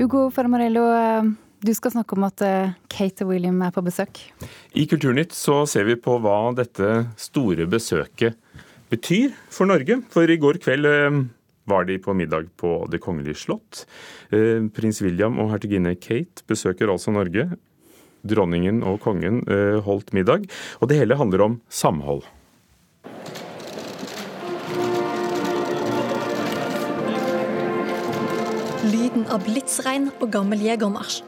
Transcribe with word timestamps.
Ugo 0.00 0.30
Fermarello, 0.32 0.82
du 1.60 1.70
skal 1.76 1.92
snakke 1.92 2.16
om 2.16 2.24
at 2.24 2.40
Kate 2.88 3.26
og 3.26 3.34
William 3.34 3.58
er 3.60 3.74
på 3.74 3.82
besøk. 3.84 4.22
I 4.72 4.86
Kulturnytt 4.88 5.34
så 5.36 5.58
ser 5.68 5.84
vi 5.90 5.98
på 6.00 6.14
hva 6.24 6.54
dette 6.56 7.02
store 7.20 7.66
besøket 7.68 8.38
betyr 8.88 9.34
for 9.52 9.68
Norge. 9.68 10.00
For 10.08 10.24
i 10.24 10.38
går 10.40 10.62
kveld 10.64 10.88
var 11.70 11.86
de 11.86 11.98
på 12.02 12.14
middag 12.16 12.48
på 12.56 12.86
Det 12.90 13.00
kongelige 13.02 13.38
slott. 13.44 13.84
Eh, 14.32 14.64
prins 14.74 15.02
William 15.04 15.38
og 15.38 15.52
hertuginne 15.52 15.94
Kate 16.00 16.46
besøker 16.48 16.90
altså 16.90 17.12
Norge. 17.14 17.50
Dronningen 18.26 18.82
og 18.84 19.00
kongen 19.04 19.42
eh, 19.48 19.78
holdt 19.84 20.12
middag, 20.16 20.48
og 20.80 20.90
det 20.90 20.98
hele 21.00 21.16
handler 21.16 21.46
om 21.46 21.60
samhold. 21.68 22.24
Lyden 29.20 29.34
av 29.36 29.42
blitsregn 29.44 30.06
og 30.24 30.30
gammel 30.32 30.62
jegermarsj. 30.64 31.18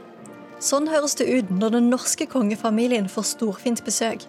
Sånn 0.65 0.87
høres 0.89 1.13
det 1.19 1.27
ut 1.29 1.51
når 1.53 1.75
den 1.75 1.91
norske 1.93 2.25
kongefamilien 2.25 3.05
får 3.13 3.27
storfint 3.35 3.83
besøk. 3.85 4.25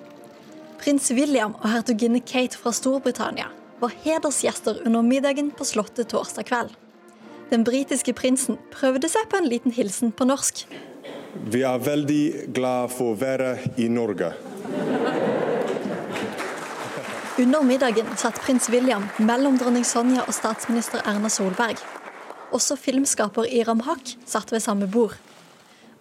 Prins 0.81 1.07
William 1.15 1.53
og 1.61 1.69
hertuginne 1.71 2.19
Kate 2.19 2.59
fra 2.59 2.73
Storbritannia 2.75 3.47
var 3.79 3.95
hedersgjester 4.03 4.81
under 4.83 5.05
middagen 5.07 5.53
på 5.55 5.63
Slottet 5.63 6.11
torsdag 6.11 6.49
kveld. 6.49 6.75
Den 7.53 7.63
britiske 7.63 8.11
prinsen 8.11 8.59
prøvde 8.75 9.07
seg 9.07 9.31
på 9.31 9.39
en 9.39 9.47
liten 9.47 9.71
hilsen 9.71 10.11
på 10.11 10.27
norsk. 10.27 10.65
Vi 11.47 11.63
er 11.63 11.87
veldig 11.87 12.51
glad 12.51 12.91
for 12.91 13.13
å 13.13 13.17
være 13.23 13.55
i 13.79 13.87
Norge. 13.87 14.33
Under 17.39 17.63
middagen 17.63 18.11
satt 18.19 18.43
prins 18.43 18.67
William 18.75 19.07
mellom 19.23 19.55
dronning 19.55 19.87
Sonja 19.87 20.27
og 20.27 20.35
statsminister 20.35 20.99
Erna 21.07 21.31
Solberg. 21.31 21.79
Også 22.53 22.77
filmskaper 22.77 23.49
Iram 23.49 23.81
Haq 23.87 24.13
satt 24.29 24.51
ved 24.53 24.61
samme 24.61 24.87
bord. 24.87 25.17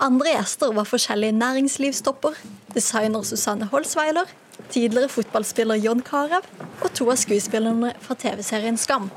Andre 0.02 0.34
gjester 0.36 0.72
var 0.76 0.84
forskjellige 0.84 1.32
næringslivstopper, 1.32 2.36
designer 2.74 3.22
Susanne 3.22 3.64
Holsweiler, 3.72 4.28
tidligere 4.70 5.08
fotballspiller 5.08 5.74
John 5.74 6.02
Carew 6.02 6.42
og 6.82 6.90
to 6.94 7.08
av 7.10 7.16
skuespillerne 7.16 7.92
fra 8.00 8.16
TV-serien 8.18 8.76
Skam. 8.76 9.10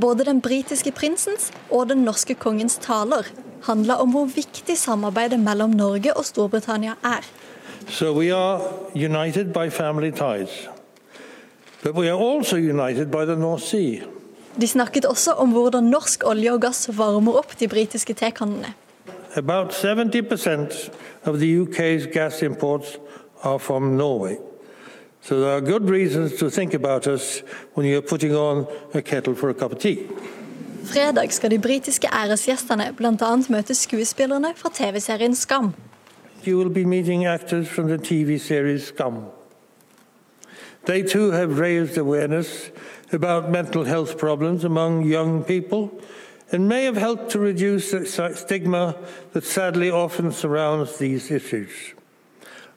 Både 0.00 0.24
den 0.24 0.40
britiske 0.40 0.90
prinsens 0.90 1.50
og 1.70 1.88
den 1.90 2.04
norske 2.06 2.34
kongens 2.34 2.78
taler 2.82 3.28
handla 3.66 4.00
om 4.00 4.14
hvor 4.14 4.30
viktig 4.30 4.78
samarbeidet 4.78 5.40
mellom 5.40 5.70
Norge 5.70 6.16
og 6.16 6.24
Storbritannia 6.24 6.96
er. 7.04 7.24
So 7.88 8.12
we 8.12 8.32
are 8.34 8.60
united 8.94 9.52
by 9.52 9.70
family 9.70 10.10
ties. 10.10 10.68
But 11.82 11.94
we 11.94 12.08
are 12.08 12.18
also 12.18 12.56
united 12.56 13.10
by 13.10 13.24
the 13.24 13.36
North 13.36 13.62
Sea. 13.62 14.00
De 14.60 14.68
snakket 14.68 15.04
også 15.04 15.32
om 15.32 15.50
hvordan 15.52 15.90
norsk 15.90 16.22
olje 16.26 16.52
og 16.52 16.60
gass 16.62 16.88
varmer 16.94 17.38
opp 17.40 17.56
de 17.60 17.68
britiske 17.68 18.14
tekannene. 18.14 18.74
About 19.36 19.72
70% 19.74 20.90
of 21.24 21.38
the 21.38 21.60
UK's 21.60 22.06
gas 22.06 22.42
imports 22.42 22.98
are 23.42 23.58
from 23.58 23.82
Norway. 23.82 24.36
So 25.22 25.40
there 25.40 25.56
are 25.56 25.60
good 25.60 25.90
reasons 25.90 26.32
to 26.38 26.50
think 26.50 26.74
about 26.74 27.06
us 27.06 27.42
when 27.74 27.86
you're 27.86 28.08
putting 28.08 28.36
on 28.36 28.66
a 28.94 29.00
kettle 29.00 29.34
for 29.34 29.50
a 29.50 29.54
cup 29.54 29.72
of 29.72 29.78
tea. 29.78 29.98
Fredag 30.84 31.32
skal 31.32 31.50
de 31.50 31.58
britiske 31.58 32.08
æresgjestene 32.12 32.92
bl.a. 32.96 33.36
møte 33.48 33.74
skuespillerne 33.74 34.52
fra 34.56 34.70
TV-serien 34.74 35.34
Skam. 35.34 35.74
You 36.46 36.58
will 36.58 36.74
be 36.74 36.84
meeting 36.84 37.26
actors 37.26 37.68
from 37.68 37.88
the 37.88 37.98
TV 37.98 38.38
series 38.38 38.82
Scum. 38.82 39.14
They 40.86 41.02
too 41.02 41.30
have 41.30 41.58
raised 41.58 41.96
awareness 41.96 42.70
about 43.12 43.50
mental 43.50 43.84
health 43.84 44.18
problems 44.18 44.64
among 44.64 45.04
young 45.04 45.44
people 45.44 45.98
and 46.52 46.68
may 46.68 46.84
have 46.84 46.96
helped 46.96 47.30
to 47.30 47.38
reduce 47.38 47.90
the 47.90 48.06
stigma 48.34 48.96
that 49.32 49.44
sadly 49.44 49.90
often 49.90 50.30
surrounds 50.30 50.98
these 50.98 51.30
issues. 51.30 51.94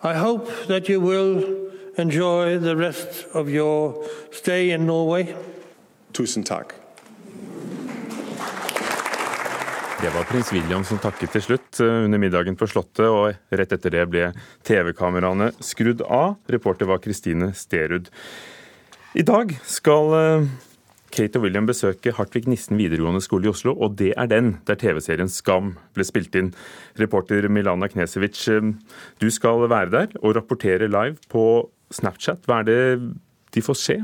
I 0.01 0.13
hope 0.13 0.49
that 0.67 0.87
you 0.87 1.01
will 1.01 1.71
enjoy 1.97 2.59
the 2.59 2.77
rest 2.77 3.27
of 3.33 3.49
your 3.49 4.05
stay 4.31 4.71
in 4.71 4.85
Norway. 4.85 5.35
Tusen 6.13 6.45
takk. 6.45 6.75
Det 10.07 10.13
var 10.15 10.23
prins 10.23 10.53
William 10.53 10.85
som 10.87 11.01
takket 11.03 11.33
til 11.35 11.41
slutt 11.43 11.79
eh, 11.83 12.05
under 12.05 12.21
middagen 12.21 12.55
på 12.55 12.63
Slottet, 12.71 13.09
og 13.11 13.57
rett 13.59 13.73
etter 13.75 13.91
det 13.91 14.05
ble 14.07 14.29
TV-kameraene 14.63 15.49
skrudd 15.59 15.99
av. 15.99 16.37
Reporter 16.47 16.87
var 16.87 17.01
Kristine 17.03 17.49
Sterud. 17.51 18.07
I 19.19 19.25
dag 19.27 19.51
skal 19.67 20.15
eh, 20.15 20.45
Kate 21.11 21.41
og 21.41 21.43
William 21.43 21.67
besøke 21.67 22.13
Hartvig 22.15 22.45
Nissen 22.47 22.79
videregående 22.79 23.19
skole 23.25 23.49
i 23.49 23.51
Oslo, 23.51 23.73
og 23.75 23.97
det 23.99 24.13
er 24.15 24.31
den 24.31 24.53
der 24.69 24.79
TV-serien 24.79 25.27
Skam 25.27 25.73
ble 25.97 26.07
spilt 26.07 26.39
inn. 26.39 26.53
Reporter 27.03 27.49
Milana 27.51 27.91
Knesevic, 27.91 28.45
eh, 28.47 28.71
du 29.19 29.27
skal 29.27 29.67
være 29.67 29.91
der 29.91 30.15
og 30.21 30.37
rapportere 30.39 30.87
live 30.87 31.19
på 31.27 31.43
Snapchat. 31.99 32.47
Hva 32.47 32.61
er 32.63 32.71
det 32.71 32.79
de 33.51 33.67
får 33.67 33.83
se? 33.83 33.99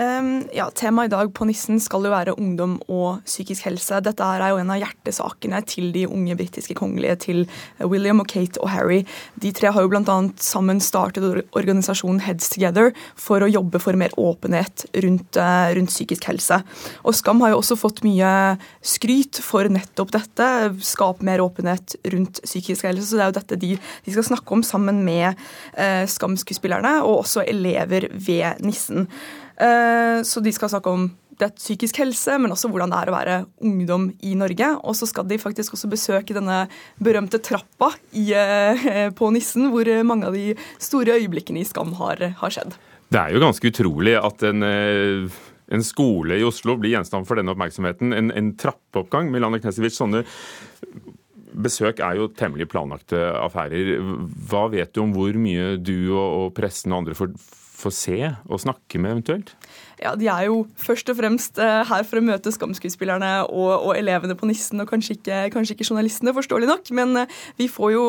Um, 0.00 0.48
ja, 0.52 0.70
Temaet 0.72 1.10
i 1.10 1.12
dag 1.12 1.28
på 1.36 1.44
Nissen 1.44 1.76
skal 1.82 2.06
jo 2.06 2.10
være 2.14 2.32
ungdom 2.40 2.78
og 2.88 3.20
psykisk 3.28 3.66
helse. 3.66 3.98
Dette 4.00 4.24
er 4.24 4.40
jo 4.48 4.60
en 4.62 4.70
av 4.72 4.78
hjertesakene 4.80 5.58
til 5.68 5.90
de 5.92 6.06
unge 6.08 6.32
britiske 6.38 6.76
kongelige, 6.78 7.16
til 7.26 7.42
William 7.76 8.22
og 8.24 8.30
Kate 8.32 8.56
og 8.64 8.70
Harry. 8.72 9.02
De 9.36 9.50
tre 9.52 9.68
har 9.68 9.84
jo 9.84 9.90
bl.a. 9.92 10.16
sammen 10.40 10.80
startet 10.80 11.42
organisasjonen 11.52 12.22
Heads 12.24 12.48
Together 12.54 12.94
for 13.20 13.44
å 13.44 13.50
jobbe 13.52 13.82
for 13.84 14.00
mer 14.00 14.16
åpenhet 14.16 14.86
rundt, 15.04 15.36
uh, 15.36 15.68
rundt, 15.76 15.92
psykisk 15.92 16.24
helse. 16.30 16.62
Og 17.04 17.12
Skam 17.18 17.44
har 17.44 17.52
jo 17.52 17.60
også 17.60 17.76
fått 17.76 18.00
mye 18.06 18.32
skryt 18.80 19.42
for 19.44 19.68
nettopp 19.68 20.16
dette. 20.16 20.48
Skape 20.88 21.28
mer 21.28 21.44
åpenhet 21.44 21.98
rundt 22.16 22.40
psykisk 22.46 22.88
helse. 22.88 23.10
Så 23.10 23.20
det 23.20 23.26
er 23.26 23.32
jo 23.34 23.38
dette 23.42 23.60
de, 23.60 23.76
de 23.76 24.16
skal 24.16 24.30
snakke 24.32 24.56
om 24.56 24.64
sammen 24.64 25.04
med 25.04 25.36
uh, 25.76 26.08
Skam-skuespillerne 26.08 26.96
og 27.04 27.26
også 27.26 27.44
elever 27.44 28.08
ved 28.16 28.64
Nissen. 28.64 29.10
Eh, 29.56 30.22
så 30.26 30.42
de 30.44 30.52
skal 30.54 30.72
snakke 30.72 30.92
om 30.92 31.10
det 31.40 31.48
psykisk 31.56 31.98
helse, 32.02 32.36
men 32.38 32.52
også 32.54 32.70
hvordan 32.70 32.92
det 32.92 32.98
er 33.00 33.10
å 33.10 33.14
være 33.14 33.36
ungdom 33.66 34.08
i 34.22 34.34
Norge. 34.38 34.68
Og 34.86 34.96
så 34.98 35.08
skal 35.10 35.26
de 35.28 35.40
faktisk 35.42 35.76
også 35.76 35.90
besøke 35.90 36.36
denne 36.36 36.64
berømte 37.02 37.40
trappa 37.42 37.92
i, 38.12 38.30
eh, 38.36 39.08
på 39.10 39.30
Nissen, 39.34 39.70
hvor 39.72 39.88
mange 40.06 40.28
av 40.28 40.36
de 40.38 40.54
store 40.78 41.18
øyeblikkene 41.18 41.62
i 41.62 41.68
Skam 41.68 41.94
har, 41.98 42.22
har 42.38 42.54
skjedd. 42.54 42.76
Det 43.12 43.20
er 43.20 43.34
jo 43.34 43.42
ganske 43.42 43.72
utrolig 43.72 44.14
at 44.16 44.44
en, 44.48 44.62
eh, 44.62 45.40
en 45.72 45.84
skole 45.84 46.38
i 46.38 46.46
Oslo 46.46 46.76
blir 46.76 46.94
gjenstand 46.96 47.26
for 47.28 47.36
denne 47.36 47.52
oppmerksomheten. 47.52 48.14
En, 48.16 48.30
en 48.30 48.52
trappeoppgang. 48.56 49.32
Milana 49.32 49.60
Knesevic, 49.60 49.96
sånne 49.96 50.24
besøk 51.52 52.00
er 52.00 52.16
jo 52.16 52.30
temmelig 52.32 52.68
planlagte 52.72 53.18
affærer. 53.42 53.98
Hva 54.48 54.68
vet 54.72 54.94
du 54.94 55.02
om 55.04 55.12
hvor 55.12 55.36
mye 55.36 55.76
du 55.76 56.12
og, 56.14 56.28
og 56.38 56.54
pressen 56.56 56.94
og 56.94 57.02
andre 57.02 57.18
får 57.18 57.34
få 57.82 57.92
se 57.94 58.18
og 58.46 58.62
snakke 58.62 59.00
med 59.02 59.16
eventuelt? 59.16 59.54
Ja, 60.02 60.16
De 60.18 60.26
er 60.26 60.48
jo 60.48 60.64
først 60.82 61.10
og 61.12 61.18
fremst 61.20 61.58
eh, 61.62 61.82
her 61.86 62.06
for 62.08 62.18
å 62.18 62.24
møte 62.26 62.50
Skamskuespillerne 62.50 63.30
og, 63.46 63.70
og 63.86 63.92
elevene 63.94 64.34
på 64.38 64.48
Nissen, 64.50 64.82
og 64.82 64.90
kanskje 64.90 65.14
ikke, 65.14 65.38
kanskje 65.54 65.76
ikke, 65.76 65.86
journalistene, 65.92 66.34
forståelig 66.34 66.70
nok. 66.70 66.90
Men 66.98 67.20
eh, 67.20 67.36
vi 67.60 67.68
får 67.70 67.92
jo, 67.94 68.06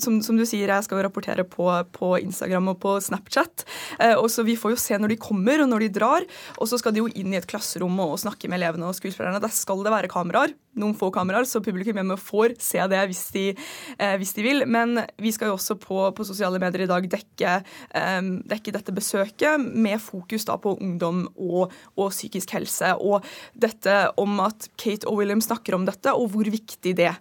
som, 0.00 0.16
som, 0.24 0.38
du 0.40 0.46
sier, 0.48 0.72
jeg 0.72 0.86
skal 0.86 1.00
jo 1.00 1.04
rapportere 1.04 1.44
på, 1.44 1.68
på 1.92 2.14
Instagram 2.22 2.72
og 2.72 2.80
på 2.80 2.96
Snapchat. 3.04 3.66
Eh, 4.00 4.14
og 4.16 4.30
så 4.32 4.46
Vi 4.46 4.56
får 4.56 4.72
jo 4.72 4.80
se 4.80 4.96
når 4.96 5.12
de 5.12 5.18
kommer 5.20 5.60
og 5.60 5.68
når 5.68 5.84
de 5.84 5.90
drar. 5.98 6.24
Og 6.56 6.70
så 6.70 6.80
skal 6.80 6.96
de 6.96 7.04
jo 7.04 7.10
inn 7.12 7.34
i 7.34 7.40
et 7.40 7.48
klasserom 7.48 8.00
og 8.06 8.16
snakke 8.22 8.48
med 8.48 8.62
elevene 8.62 8.88
og 8.88 8.96
skuespillerne. 8.96 9.42
Der 9.42 9.52
skal 9.52 9.84
det 9.84 9.92
være 9.92 10.12
kameraer. 10.12 10.56
Noen 10.76 10.96
få 10.96 11.10
kameraer, 11.12 11.44
så 11.48 11.60
publikum 11.64 11.96
hjemme 11.96 12.18
får 12.20 12.56
se 12.60 12.82
det 12.92 12.98
hvis 13.08 13.22
de, 13.32 13.44
hvis 14.20 14.34
de 14.36 14.42
vil. 14.44 14.64
Men 14.68 15.00
vi 15.20 15.32
skal 15.32 15.48
jo 15.48 15.56
også 15.56 15.78
på, 15.80 16.02
på 16.12 16.26
sosiale 16.28 16.60
medier 16.60 16.84
i 16.84 16.90
dag 16.90 17.08
dekke, 17.12 17.54
dekke 18.52 18.74
dette 18.76 18.92
besøket 18.92 19.64
med 19.64 19.96
fokus 20.04 20.44
da 20.44 20.58
på 20.60 20.76
ungdom 20.76 21.25
og, 21.34 21.72
og, 21.96 22.10
psykisk 22.14 22.54
helse. 22.56 22.92
Og 22.96 23.24
dette 23.54 23.94
om 24.20 24.40
at 24.44 24.68
Kate 24.80 25.08
og 25.08 25.20
William 25.20 25.42
snakker 25.44 25.76
om 25.78 25.86
dette, 25.88 26.12
og 26.14 26.30
hvor 26.34 26.48
viktig 26.50 26.96
det 26.98 27.12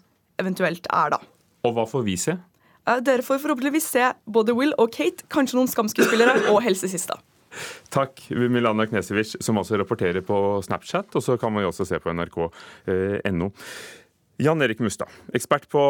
eventuelt 0.42 0.90
er, 0.92 1.16
da. 1.16 1.22
Og 1.66 1.78
hva 1.78 1.88
får 1.90 2.06
vi 2.06 2.18
se? 2.22 2.38
Dere 2.86 3.26
får 3.26 3.40
forhåpentligvis 3.42 3.88
se 3.96 4.10
både 4.30 4.54
Will 4.54 4.76
og 4.82 4.92
Kate, 4.94 5.26
kanskje 5.34 5.58
noen 5.58 5.72
skamskuespillere 5.72 6.44
og 6.54 6.62
helsesista. 6.66 7.18
Takk, 7.94 8.20
Milana 8.36 8.86
Knesevic, 8.90 9.38
som 9.44 9.58
også 9.62 9.80
rapporterer 9.80 10.22
på 10.26 10.38
Snapchat. 10.66 11.16
Og 11.16 11.24
så 11.24 11.38
kan 11.42 11.54
man 11.56 11.64
jo 11.64 11.72
også 11.72 11.88
se 11.88 12.00
på 12.04 12.14
nrk.no. 12.14 13.48
Eh, 13.48 13.72
Jan 14.44 14.62
Erik 14.62 14.82
Mustad, 14.84 15.08
ekspert 15.34 15.70
på 15.72 15.82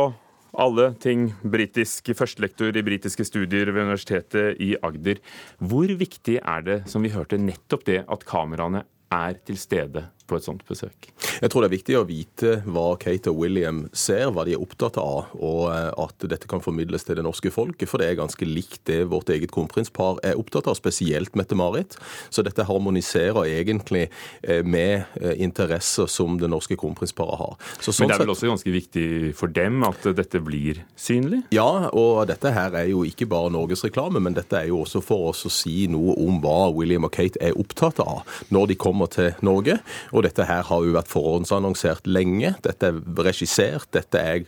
alle 0.62 0.92
ting 1.02 1.30
britisk, 1.42 2.12
førstelektor 2.18 2.76
i 2.76 2.84
britiske 2.86 3.26
studier 3.28 3.72
ved 3.72 3.88
Universitetet 3.88 4.62
i 4.64 4.74
Agder. 4.84 5.22
Hvor 5.60 5.92
viktig 6.00 6.40
er 6.42 6.66
det, 6.66 6.78
som 6.92 7.06
vi 7.06 7.14
hørte, 7.14 7.40
nettopp 7.42 7.86
det 7.88 8.04
at 8.06 8.28
kameraene 8.28 8.86
er 9.14 9.38
til 9.46 9.58
stede 9.60 10.08
på 10.28 10.38
et 10.40 10.46
sånt 10.48 10.66
besøk? 10.68 11.10
Jeg 11.42 11.52
tror 11.52 11.64
det 11.64 11.70
er 11.70 11.76
viktig 11.76 11.98
å 12.00 12.06
vite 12.08 12.54
hva 12.66 12.86
Kate 13.02 13.32
og 13.32 13.42
William 13.44 13.84
ser, 13.96 14.30
hva 14.34 14.46
de 14.48 14.56
er 14.56 14.62
opptatt 14.62 14.98
av, 15.02 15.32
og 15.36 15.62
eh, 15.72 15.90
at 16.06 16.28
dette 16.32 16.50
kan 16.50 16.64
formidles 16.64 17.06
til 17.08 17.20
det 17.20 17.26
norske 17.26 17.52
folket. 17.54 17.90
For 17.92 18.02
det 18.02 18.10
er 18.12 18.20
ganske 18.20 18.48
likt 18.48 18.84
det 18.90 19.04
vårt 19.12 19.32
eget 19.34 19.54
kronprinspar 19.56 20.22
er 20.26 20.40
opptatt 20.40 20.70
av, 20.72 20.78
spesielt 20.80 21.36
Mette-Marit. 21.38 21.98
Så 22.34 22.46
dette 22.46 22.66
harmoniserer 22.68 23.50
egentlig 23.50 24.08
eh, 24.42 24.64
med 24.66 25.06
eh, 25.22 25.36
interesser 25.44 26.10
som 26.12 26.40
det 26.42 26.50
norske 26.52 26.78
kronprinsparet 26.80 27.40
har. 27.42 27.56
Så, 27.80 27.92
sånn 27.92 28.06
Men 28.06 28.14
det 28.14 28.18
er 28.20 28.26
vel 28.26 28.36
også 28.36 28.52
ganske 28.52 28.76
viktig 28.76 29.08
for 29.38 29.52
dem 29.52 29.84
at 29.88 30.08
dette 30.18 30.42
blir 30.44 30.82
synlig? 31.00 31.44
Ja, 31.56 31.90
og 31.92 32.26
dette 32.30 32.54
her 32.56 32.76
er 32.80 32.90
jo 32.92 33.04
ikke 33.08 33.28
bare 33.30 33.52
norgesreklame, 33.54 34.22
men 34.24 34.38
dette 34.38 34.60
er 34.60 34.72
jo 34.72 34.82
også 34.84 35.04
for 35.06 35.32
oss 35.32 35.46
å 35.48 35.54
si 35.54 35.86
noe 35.92 36.16
om 36.22 36.40
hva 36.44 36.72
William 36.76 37.08
og 37.08 37.14
Kate 37.16 37.42
er 37.44 37.58
opptatt 37.60 38.02
av 38.04 38.24
når 38.54 38.72
de 38.72 38.80
kommer 38.80 39.12
til 39.12 39.34
Norge. 39.46 39.78
Og 40.16 40.24
dette 40.24 40.48
her 40.48 40.64
har 40.64 40.86
jo 40.86 40.96
vært 40.96 41.12
forhåndsannonsert 41.12 42.08
lenge. 42.08 42.54
Dette 42.64 42.92
er 42.92 43.02
regissert, 43.28 43.90
dette 43.96 44.22
er 44.22 44.46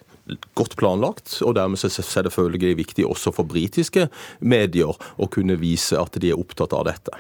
godt 0.60 0.76
planlagt, 0.80 1.38
og 1.44 1.56
dermed 1.56 1.80
er 1.80 1.92
det 1.92 2.08
selvfølgelig 2.08 2.78
viktig 2.82 3.06
også 3.08 3.34
for 3.36 3.48
britiske 3.48 4.08
medier 4.40 4.92
å 4.92 5.30
kunne 5.32 5.60
vise 5.60 6.00
at 6.00 6.20
de 6.20 6.32
er 6.32 6.40
opptatt 6.40 6.76
av 6.76 6.88
dette. 6.90 7.16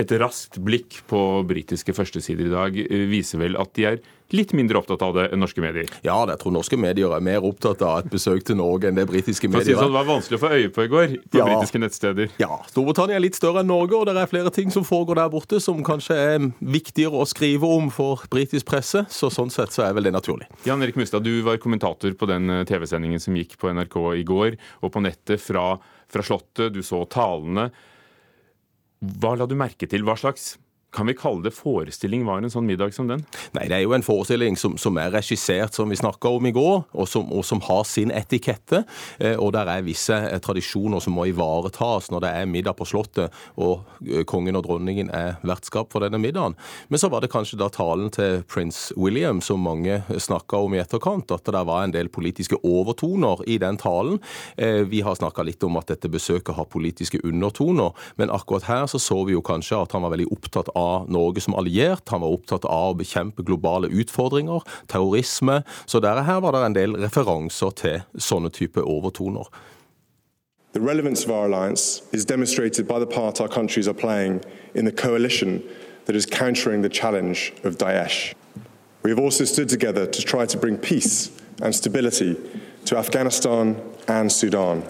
Et 0.00 0.12
raskt 0.20 0.56
blikk 0.64 1.02
på 1.10 1.20
britiske 1.48 1.92
førstesider 1.92 2.48
i 2.48 2.54
dag 2.54 2.80
eh, 2.86 3.04
viser 3.10 3.42
vel 3.42 3.58
at 3.60 3.74
de 3.76 3.86
er 3.90 4.00
litt 4.34 4.52
mindre 4.54 4.78
opptatt 4.78 5.02
av 5.02 5.16
det 5.16 5.24
enn 5.34 5.42
norske 5.42 5.62
medier? 5.62 5.90
Ja, 6.06 6.16
jeg 6.28 6.38
tror 6.40 6.54
norske 6.54 6.78
medier 6.80 7.12
er 7.16 7.24
mer 7.24 7.44
opptatt 7.46 7.82
av 7.84 8.04
et 8.04 8.10
besøk 8.12 8.44
til 8.46 8.56
Norge 8.60 8.88
enn 8.88 8.98
det 8.98 9.06
britiske 9.10 9.50
medier 9.50 9.74
er. 9.74 9.82
Det 9.82 9.96
var 9.96 10.06
vanskelig 10.08 10.38
å 10.38 10.42
få 10.44 10.52
øye 10.54 10.70
på 10.72 10.86
i 10.86 10.90
går 10.92 11.16
på 11.26 11.40
ja, 11.40 11.48
britiske 11.48 11.82
nettsteder. 11.82 12.30
Ja, 12.40 12.60
Storbritannia 12.70 13.18
er 13.18 13.24
litt 13.24 13.38
større 13.38 13.64
enn 13.64 13.70
Norge, 13.72 13.98
og 13.98 14.06
det 14.08 14.16
er 14.16 14.30
flere 14.30 14.54
ting 14.54 14.72
som 14.74 14.86
foregår 14.86 15.20
der 15.20 15.34
borte 15.34 15.60
som 15.62 15.82
kanskje 15.86 16.16
er 16.16 16.48
viktigere 16.62 17.20
å 17.20 17.28
skrive 17.28 17.68
om 17.68 17.90
for 17.94 18.24
britisk 18.32 18.70
presse, 18.70 19.04
så 19.10 19.32
sånn 19.34 19.52
sett 19.52 19.74
så 19.74 19.88
er 19.88 19.98
vel 19.98 20.08
det 20.08 20.14
naturlig. 20.14 20.48
Jan 20.68 20.82
Erik 20.86 20.98
Mustad, 21.00 21.26
du 21.26 21.42
var 21.46 21.60
kommentator 21.62 22.14
på 22.16 22.30
den 22.30 22.50
eh, 22.54 22.66
TV-sendingen 22.70 23.22
som 23.22 23.36
gikk 23.36 23.58
på 23.60 23.74
NRK 23.74 23.98
i 24.20 24.26
går, 24.26 24.60
og 24.80 24.94
på 24.94 25.02
nettet 25.04 25.42
fra, 25.42 25.74
fra 26.10 26.26
Slottet. 26.26 26.70
Du 26.70 26.84
så 26.86 27.02
talene. 27.10 27.70
Hva 29.00 29.32
la 29.36 29.46
du 29.48 29.56
merke 29.56 29.88
til? 29.88 30.04
Hva 30.04 30.16
slags 30.20 30.58
kan 30.92 31.06
vi 31.06 31.14
kalle 31.14 31.44
det 31.44 31.52
forestilling 31.54 32.24
var 32.26 32.42
en 32.42 32.50
sånn 32.50 32.66
middag 32.66 32.94
som 32.94 33.06
den? 33.10 33.22
Nei, 33.54 33.68
det 33.70 33.76
er 33.76 33.84
jo 33.84 33.94
en 33.94 34.04
forestilling 34.04 34.56
som, 34.58 34.74
som 34.80 34.96
er 34.98 35.12
regissert, 35.14 35.76
som 35.76 35.90
vi 35.90 35.98
snakka 35.98 36.32
om 36.34 36.48
i 36.48 36.52
går, 36.54 36.82
og 36.90 37.08
som, 37.08 37.28
og 37.30 37.44
som 37.46 37.62
har 37.68 37.84
sin 37.86 38.10
etikette. 38.10 38.82
Eh, 39.18 39.36
og 39.38 39.52
der 39.54 39.70
er 39.70 39.86
visse 39.86 40.16
eh, 40.16 40.40
tradisjoner 40.42 41.02
som 41.02 41.14
må 41.14 41.28
ivaretas 41.30 42.10
når 42.10 42.24
det 42.24 42.32
er 42.40 42.50
middag 42.50 42.74
på 42.78 42.88
Slottet 42.90 43.36
og 43.62 43.86
eh, 44.02 44.24
kongen 44.26 44.58
og 44.58 44.64
dronningen 44.66 45.12
er 45.14 45.38
vertskap 45.46 45.92
for 45.94 46.02
denne 46.02 46.18
middagen. 46.18 46.58
Men 46.90 47.02
så 47.02 47.10
var 47.12 47.22
det 47.22 47.30
kanskje 47.30 47.60
da 47.60 47.70
talen 47.70 48.10
til 48.14 48.42
prins 48.50 48.88
William 48.98 49.42
som 49.44 49.62
mange 49.62 50.00
snakka 50.10 50.64
om 50.66 50.74
i 50.74 50.82
etterkant, 50.82 51.30
at 51.30 51.46
det 51.46 51.64
var 51.70 51.84
en 51.84 51.94
del 51.94 52.10
politiske 52.10 52.58
overtoner 52.66 53.44
i 53.46 53.60
den 53.62 53.78
talen. 53.78 54.18
Vi 54.90 55.00
har 55.04 55.16
snakka 55.18 55.44
litt 55.46 55.62
om 55.66 55.76
at 55.78 55.90
dette 55.92 56.10
besøket 56.10 56.56
har 56.56 56.68
politiske 56.70 57.20
undertoner, 57.26 57.94
men 58.18 58.32
akkurat 58.32 58.66
her 58.68 58.86
så 58.90 58.98
så 59.02 59.20
vi 59.28 59.36
jo 59.36 59.42
kanskje 59.44 59.78
at 59.78 59.94
han 59.94 60.04
var 60.04 60.14
veldig 60.14 60.30
opptatt 60.34 60.70
av 60.74 60.79
av 60.80 61.10
Norge 61.12 61.44
som 61.44 61.54
alliert. 61.54 62.08
Han 62.08 62.24
var 62.24 62.36
opptatt 62.36 62.64
av 62.64 62.94
å 62.94 62.98
bekjempe 63.00 63.44
globale 63.46 63.90
utfordringer, 63.92 64.64
terrorisme. 64.88 65.60
Så 65.86 66.00
der, 66.00 66.22
her 66.26 66.40
var 66.40 66.56
det 66.56 66.64
en 66.66 66.78
del 66.78 66.96
referanser 67.00 67.76
til 67.76 68.00
sånne 68.18 68.52
type 68.54 68.82
overtoner. 68.82 69.50
The 70.72 70.80
relevance 70.80 71.24
of 71.24 71.30
our 71.30 71.46
alliance 71.46 72.02
is 72.12 72.24
demonstrated 72.24 72.86
by 72.86 73.00
the 73.00 73.06
part 73.06 73.40
our 73.40 73.48
countries 73.48 73.88
are 73.88 73.94
playing 73.94 74.40
in 74.74 74.84
the 74.84 74.92
coalition 74.92 75.62
that 76.06 76.14
is 76.14 76.26
countering 76.26 76.82
the 76.82 76.88
challenge 76.88 77.52
of 77.64 77.76
Daesh. 77.78 78.34
We 79.02 79.10
have 79.10 79.18
also 79.18 79.44
stood 79.44 79.68
together 79.68 80.06
to 80.06 80.22
try 80.22 80.46
to 80.46 80.58
bring 80.58 80.76
peace 80.76 81.30
and 81.62 81.74
stability 81.74 82.36
to 82.84 82.96
Afghanistan 82.96 83.80
and 84.06 84.30
Sudan. 84.30 84.82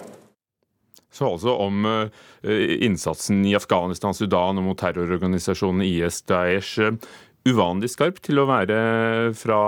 Så 1.11 1.27
altså 1.27 1.55
om 1.59 1.85
eh, 1.85 2.77
innsatsen 2.85 3.43
i 3.45 3.55
Afghanistan, 3.57 4.15
Sudan 4.15 4.61
og 4.61 4.69
mot 4.69 4.79
terrororganisasjonen 4.79 5.83
IS, 5.87 6.21
Daesh. 6.29 6.79
Uvanlig 7.47 7.91
skarp 7.91 8.21
til 8.23 8.39
å 8.39 8.47
være 8.47 8.79
fra 9.35 9.61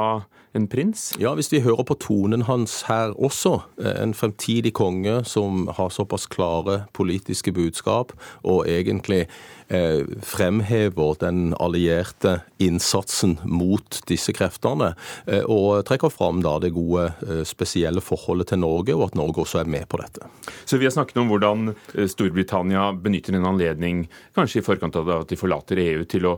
en 0.54 0.68
prins? 0.70 1.14
Ja, 1.20 1.34
hvis 1.38 1.50
vi 1.54 1.64
hører 1.66 1.86
på 1.88 1.98
tonen 1.98 2.46
hans 2.48 2.84
her 2.88 3.14
også. 3.18 3.56
Eh, 3.82 3.96
en 4.04 4.14
fremtidig 4.14 4.74
konge 4.78 5.24
som 5.26 5.68
har 5.68 5.90
såpass 5.94 6.28
klare 6.30 6.84
politiske 6.94 7.54
budskap, 7.56 8.14
og 8.44 8.70
egentlig 8.70 9.26
eh, 9.74 10.06
fremhever 10.22 11.18
den 11.24 11.56
allierte 11.58 12.40
innsatsen 12.62 13.40
mot 13.44 14.02
disse 14.10 14.34
kreftene. 14.36 14.94
Eh, 15.26 15.42
og 15.42 15.84
trekker 15.90 16.14
fram 16.14 16.44
da 16.46 16.60
det 16.62 16.74
gode, 16.78 17.10
eh, 17.26 17.44
spesielle 17.50 18.04
forholdet 18.06 18.54
til 18.54 18.62
Norge, 18.62 18.94
og 18.96 19.10
at 19.10 19.20
Norge 19.20 19.46
også 19.46 19.64
er 19.64 19.74
med 19.74 19.90
på 19.90 20.02
dette. 20.04 20.30
Så 20.70 20.78
vi 20.78 20.86
har 20.86 20.94
snakket 20.94 21.18
om 21.24 21.34
hvordan 21.34 21.74
eh, 21.74 22.08
Storbritannia 22.08 22.92
benytter 22.94 23.40
en 23.40 23.52
anledning, 23.56 24.06
kanskje 24.38 24.62
i 24.62 24.66
forkant 24.70 25.02
av 25.02 25.10
at 25.18 25.34
de 25.34 25.40
forlater 25.40 25.82
EU, 25.82 26.06
til 26.06 26.30
å, 26.30 26.38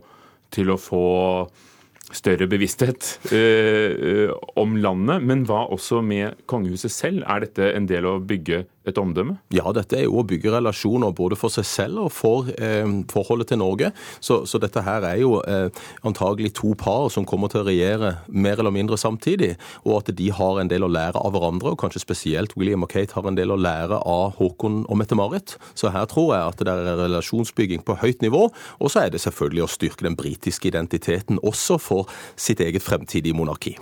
til 0.56 0.71
å 0.71 0.79
få 0.79 1.06
større 2.13 2.47
bevissthet 2.49 3.15
eh, 3.33 4.29
om 4.59 4.75
landet. 4.77 5.23
Men 5.25 5.45
hva 5.47 5.65
også 5.73 6.01
med 6.05 6.45
kongehuset 6.49 6.93
selv? 6.93 7.23
Er 7.25 7.45
dette 7.45 7.71
en 7.73 7.89
del 7.89 8.07
å 8.09 8.19
bygge 8.21 8.65
et 8.89 8.99
omdømme? 9.01 9.37
Ja, 9.53 9.65
dette 9.75 9.97
er 9.99 10.05
jo 10.05 10.19
å 10.21 10.25
bygge 10.27 10.53
relasjoner 10.53 11.13
både 11.15 11.37
for 11.39 11.53
seg 11.53 11.67
selv 11.67 12.05
og 12.05 12.11
for 12.13 12.51
eh, 12.55 12.85
forholdet 13.11 13.51
til 13.51 13.61
Norge. 13.61 13.91
Så, 14.19 14.43
så, 14.49 14.59
dette 14.61 14.83
her 14.85 15.05
er 15.07 15.19
jo 15.21 15.39
eh, 15.43 15.67
antagelig 16.07 16.53
to 16.59 16.73
par 16.79 17.09
som 17.13 17.27
kommer 17.27 17.51
til 17.51 17.63
å 17.63 17.67
regjere 17.67 18.15
mer 18.29 18.61
eller 18.61 18.73
mindre 18.75 18.99
samtidig, 18.99 19.53
og 19.83 19.99
at 20.01 20.13
de 20.17 20.29
har 20.33 20.61
en 20.61 20.71
del 20.71 20.85
å 20.85 20.91
lære 20.91 21.21
av 21.21 21.33
hverandre, 21.35 21.73
og 21.73 21.81
kanskje 21.81 22.03
spesielt 22.03 22.55
William 22.59 22.85
og 22.85 22.93
Kate 22.93 23.17
har 23.17 23.29
en 23.29 23.37
del 23.37 23.53
å 23.53 23.59
lære 23.59 24.01
av 24.01 24.37
Håkon 24.39 24.83
og 24.85 25.01
Mette-Marit. 25.01 25.57
Så 25.77 25.91
her 25.93 26.07
tror 26.11 26.33
jeg 26.35 26.53
at 26.53 26.65
det 26.65 26.75
er 26.75 27.01
relasjonsbygging 27.03 27.85
på 27.85 27.97
høyt 28.03 28.25
nivå, 28.25 28.47
og 28.51 28.91
så 28.91 29.05
er 29.05 29.13
det 29.13 29.23
selvfølgelig 29.25 29.65
å 29.65 29.71
styrke 29.71 30.07
den 30.07 30.17
britiske 30.19 30.69
identiteten 30.71 31.41
også 31.43 31.79
for 31.81 32.11
sitt 32.39 32.63
eget 32.63 32.85
fremtidige 32.85 33.38
monarki. 33.38 33.75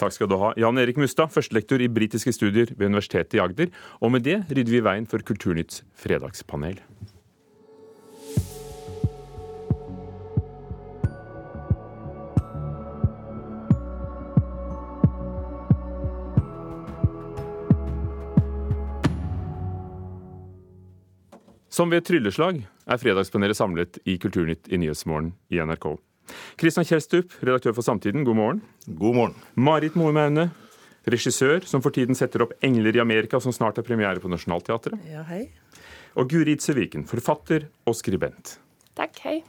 Takk 0.00 0.14
skal 0.16 0.30
du 0.32 0.38
ha. 0.40 0.54
Jan 0.56 0.80
Erik 0.80 0.96
Mustad, 0.96 1.28
førstelektor 1.28 1.82
i 1.84 1.90
britiske 1.92 2.32
studier 2.32 2.72
ved 2.72 2.88
Universitetet 2.88 3.36
i 3.36 3.42
Agder. 3.44 3.68
Og 4.00 4.14
med 4.14 4.24
det 4.24 4.38
rydder 4.48 4.72
vi 4.72 4.84
veien 4.86 5.08
for 5.08 5.20
Kulturnytts 5.20 5.82
fredagspanel. 6.00 6.80
Som 21.70 21.92
ved 21.92 22.02
et 22.02 22.08
trylleslag 22.08 22.64
er 22.90 22.98
Fredagspanelet 23.00 23.56
samlet 23.56 24.00
i 24.08 24.16
Kulturnytt 24.20 24.68
i 24.72 24.80
Nyhetsmorgen 24.80 25.34
i 25.52 25.60
NRK. 25.60 25.92
Kristian 26.60 26.84
Kjelstrup, 26.84 27.32
redaktør 27.42 27.74
for 27.76 27.82
Samtiden, 27.86 28.24
god 28.24 28.36
morgen. 28.36 28.62
God 28.86 29.14
morgen. 29.14 29.36
Marit 29.54 29.96
Moemaune, 29.96 30.50
regissør 31.08 31.64
som 31.66 31.82
for 31.82 31.90
tiden 31.90 32.14
setter 32.14 32.42
opp 32.42 32.52
'Engler 32.62 32.96
i 32.96 33.00
Amerika', 33.00 33.40
som 33.40 33.52
snart 33.52 33.78
er 33.78 33.82
premiere 33.82 34.20
på 34.20 34.28
Nationaltheatret. 34.28 34.98
Ja, 35.10 35.22
hei. 35.22 35.50
Og 36.16 36.28
Guri 36.28 36.52
Itse 36.52 36.74
forfatter 37.06 37.68
og 37.86 37.94
skribent. 37.94 38.58
Takk, 38.96 39.18
hei. 39.24 39.42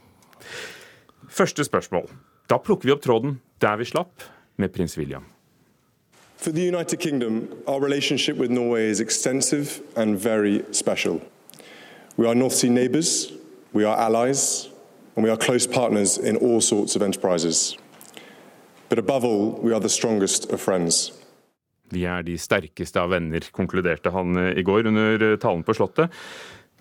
Første 1.28 1.64
spørsmål. 1.64 2.08
Da 2.48 2.58
plukker 2.58 2.84
vi 2.84 2.92
opp 2.92 3.02
tråden 3.02 3.40
der 3.60 3.76
vi 3.76 3.84
slapp, 3.84 4.22
med 4.56 4.68
prins 4.72 4.98
William. 4.98 5.24
For 6.36 6.50
the 6.50 6.68
United 6.68 6.98
Kingdom, 6.98 7.48
our 7.66 7.80
relationship 7.80 8.36
with 8.36 8.50
Norway 8.50 8.90
is 8.90 9.00
extensive 9.00 9.80
and 9.96 10.18
very 10.18 10.62
special. 10.72 11.20
We 12.16 12.26
are 12.26 12.34
North 12.34 12.54
Sea 12.54 12.68
neighbours, 12.68 13.32
we 13.72 13.84
are 13.84 13.96
allies, 13.96 14.71
and 15.16 15.24
we 15.24 15.30
are 15.30 15.36
close 15.36 15.66
partners 15.66 16.18
in 16.18 16.36
all 16.36 16.60
sorts 16.60 16.96
of 16.96 17.02
enterprises. 17.02 17.76
But 18.88 18.98
above 18.98 19.24
all, 19.24 19.58
we 19.62 19.72
are 19.72 19.80
the 19.80 19.88
strongest 19.88 20.52
of 20.52 20.60
friends. 20.60 21.12
Vi 21.92 22.04
er 22.08 22.24
de 22.24 22.38
sterkeste 22.40 23.00
av 23.00 23.12
venner, 23.12 23.44
konkluderte 23.52 24.12
han 24.14 24.36
eh, 24.36 24.58
i 24.60 24.64
går 24.64 24.88
under 24.88 25.24
eh, 25.24 25.38
talen 25.40 25.64
på 25.64 25.74
Slottet. 25.76 26.12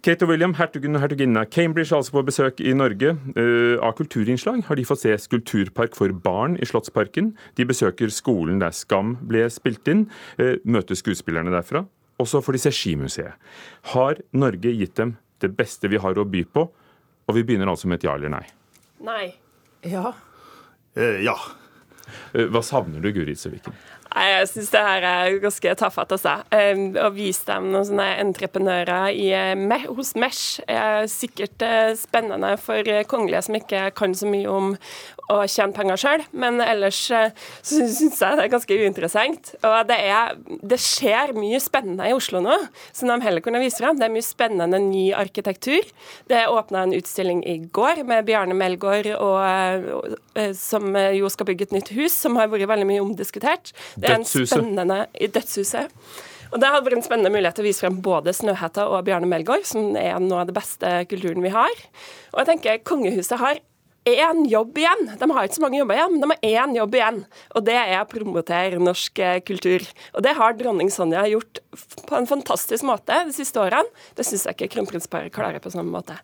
Kate 0.01 0.25
og 0.25 0.31
William, 0.31 0.55
hertugen 0.57 0.97
og 0.97 1.03
hertuginnen 1.03 1.37
av 1.37 1.51
Cambridge, 1.53 1.93
altså 1.93 2.15
på 2.15 2.23
besøk 2.25 2.61
i 2.63 2.71
Norge. 2.73 3.11
Uh, 3.35 3.77
av 3.85 3.93
kulturinnslag 3.99 4.63
har 4.65 4.79
de 4.79 4.85
fått 4.87 5.03
se 5.03 5.13
Skulpturpark 5.13 5.93
for 5.93 6.09
barn 6.09 6.55
i 6.57 6.65
Slottsparken. 6.65 7.35
De 7.59 7.67
besøker 7.69 8.09
skolen 8.09 8.63
der 8.63 8.73
Skam 8.73 9.13
ble 9.29 9.45
spilt 9.53 9.85
inn, 9.91 10.07
møter 10.65 10.97
skuespillerne 10.97 11.53
derfra. 11.53 11.83
Og 12.17 12.31
så 12.31 12.41
får 12.41 12.57
de 12.57 12.63
se 12.63 12.73
Skimuseet. 12.73 13.37
Har 13.93 14.17
Norge 14.33 14.73
gitt 14.73 14.97
dem 14.97 15.19
det 15.45 15.53
beste 15.57 15.89
vi 15.93 16.01
har 16.01 16.17
å 16.17 16.25
by 16.25 16.47
på, 16.49 16.65
og 17.31 17.37
vi 17.39 17.45
begynner 17.47 17.71
altså 17.71 17.87
med 17.87 18.01
et 18.01 18.09
ja 18.09 18.17
eller 18.19 18.33
nei. 18.33 18.43
Nei. 19.07 19.25
Ja. 19.87 20.11
Eh, 20.99 21.21
ja. 21.23 21.37
Eh, 22.33 22.47
hva 22.51 22.63
savner 22.65 23.03
du, 23.03 23.11
Guri 23.15 23.35
Søviken? 23.37 23.75
Jeg 24.11 24.47
syns 24.51 24.71
det 24.73 24.79
her 24.83 25.05
er 25.07 25.37
ganske 25.39 25.73
tafatt, 25.79 26.11
altså. 26.11 26.41
Å 26.51 27.09
vise 27.15 27.45
dem 27.47 27.69
noen 27.71 27.87
sånne 27.87 28.07
entreprenører 28.19 29.15
i, 29.15 29.29
hos 29.87 30.11
Mesh 30.19 30.59
er 30.67 31.07
sikkert 31.11 31.63
eh, 31.63 31.93
spennende 31.95 32.57
for 32.59 32.87
kongelige 33.07 33.45
som 33.47 33.55
ikke 33.61 33.85
kan 33.95 34.15
så 34.17 34.27
mye 34.27 34.51
om 34.51 34.73
å 35.31 35.37
tjene 35.47 35.71
penger 35.75 35.99
sjøl, 36.01 36.25
men 36.35 36.59
ellers 36.63 36.99
eh, 37.15 37.31
syns 37.63 38.01
jeg 38.01 38.37
det 38.37 38.43
er 38.43 38.51
ganske 38.51 38.77
uinteressant. 38.83 39.53
Og 39.63 39.77
det, 39.87 39.97
er, 40.11 40.35
det 40.59 40.79
skjer 40.81 41.31
mye 41.37 41.61
spennende 41.63 42.09
i 42.09 42.15
Oslo 42.15 42.41
nå, 42.43 42.57
som 42.91 43.07
de 43.07 43.19
heller 43.23 43.43
kunne 43.45 43.61
vise 43.63 43.79
frem. 43.79 43.95
Det 43.99 44.09
er 44.09 44.13
mye 44.13 44.25
spennende 44.25 44.81
ny 44.83 45.05
arkitektur. 45.15 45.87
Det 46.27 46.43
åpna 46.51 46.83
en 46.83 46.95
utstilling 46.97 47.45
i 47.47 47.57
går 47.71 48.03
med 48.09 48.27
Bjarne 48.27 48.57
Melgaard, 48.57 49.07
og, 49.15 49.39
eh, 50.35 50.51
som 50.57 50.91
jo 51.15 51.31
skal 51.31 51.47
bygge 51.47 51.69
et 51.69 51.77
nytt 51.77 51.93
hus, 51.95 52.00
som 52.09 52.37
har 52.39 52.49
vært 52.51 52.69
veldig 52.71 52.87
mye 52.89 53.03
omdiskutert. 53.03 53.73
Det 53.95 54.09
er 54.09 54.19
en 54.19 54.25
spennende 54.25 55.05
i 55.13 55.29
Dødshuset. 55.29 55.93
Og 56.51 56.59
Det 56.59 56.67
hadde 56.67 56.83
vært 56.83 56.97
en 56.97 57.05
spennende 57.05 57.31
mulighet 57.31 57.55
til 57.55 57.63
å 57.63 57.69
vise 57.69 57.83
frem 57.85 58.01
både 58.03 58.33
Snøhetta 58.35 58.89
og 58.91 59.05
Bjarne 59.07 59.29
Melgaard, 59.29 59.63
som 59.67 59.95
er 59.95 60.17
noe 60.19 60.41
av 60.43 60.49
det 60.49 60.55
beste 60.57 60.89
kulturen 61.07 61.43
vi 61.45 61.53
har. 61.53 61.83
Og 62.33 62.41
jeg 62.41 62.49
tenker 62.49 62.81
Kongehuset 62.87 63.39
har 63.39 63.61
én 64.09 64.49
jobb 64.49 64.77
igjen. 64.81 65.11
De 65.19 65.29
har 65.29 65.45
ikke 65.45 65.59
så 65.59 65.63
mange 65.63 65.77
jobber 65.77 65.99
igjen, 65.99 66.15
men 66.15 66.23
de 66.23 66.29
har 66.31 66.65
én 66.65 66.75
jobb 66.75 66.97
igjen. 66.97 67.21
Og 67.55 67.65
det 67.67 67.77
er 67.77 67.99
å 67.99 68.09
promotere 68.09 68.81
norsk 68.81 69.21
eh, 69.21 69.37
kultur. 69.45 69.85
Og 70.17 70.25
det 70.25 70.33
har 70.39 70.57
dronning 70.57 70.89
Sonja 70.91 71.27
gjort 71.29 71.61
på 72.09 72.17
en 72.17 72.29
fantastisk 72.29 72.87
måte 72.87 73.21
de 73.29 73.35
siste 73.35 73.61
årene. 73.61 73.87
Det 74.17 74.25
syns 74.27 74.47
jeg 74.47 74.57
ikke 74.57 74.73
kronprinsparet 74.75 75.33
klarer 75.35 75.61
på 75.63 75.73
samme 75.73 75.93
måte. 75.93 76.17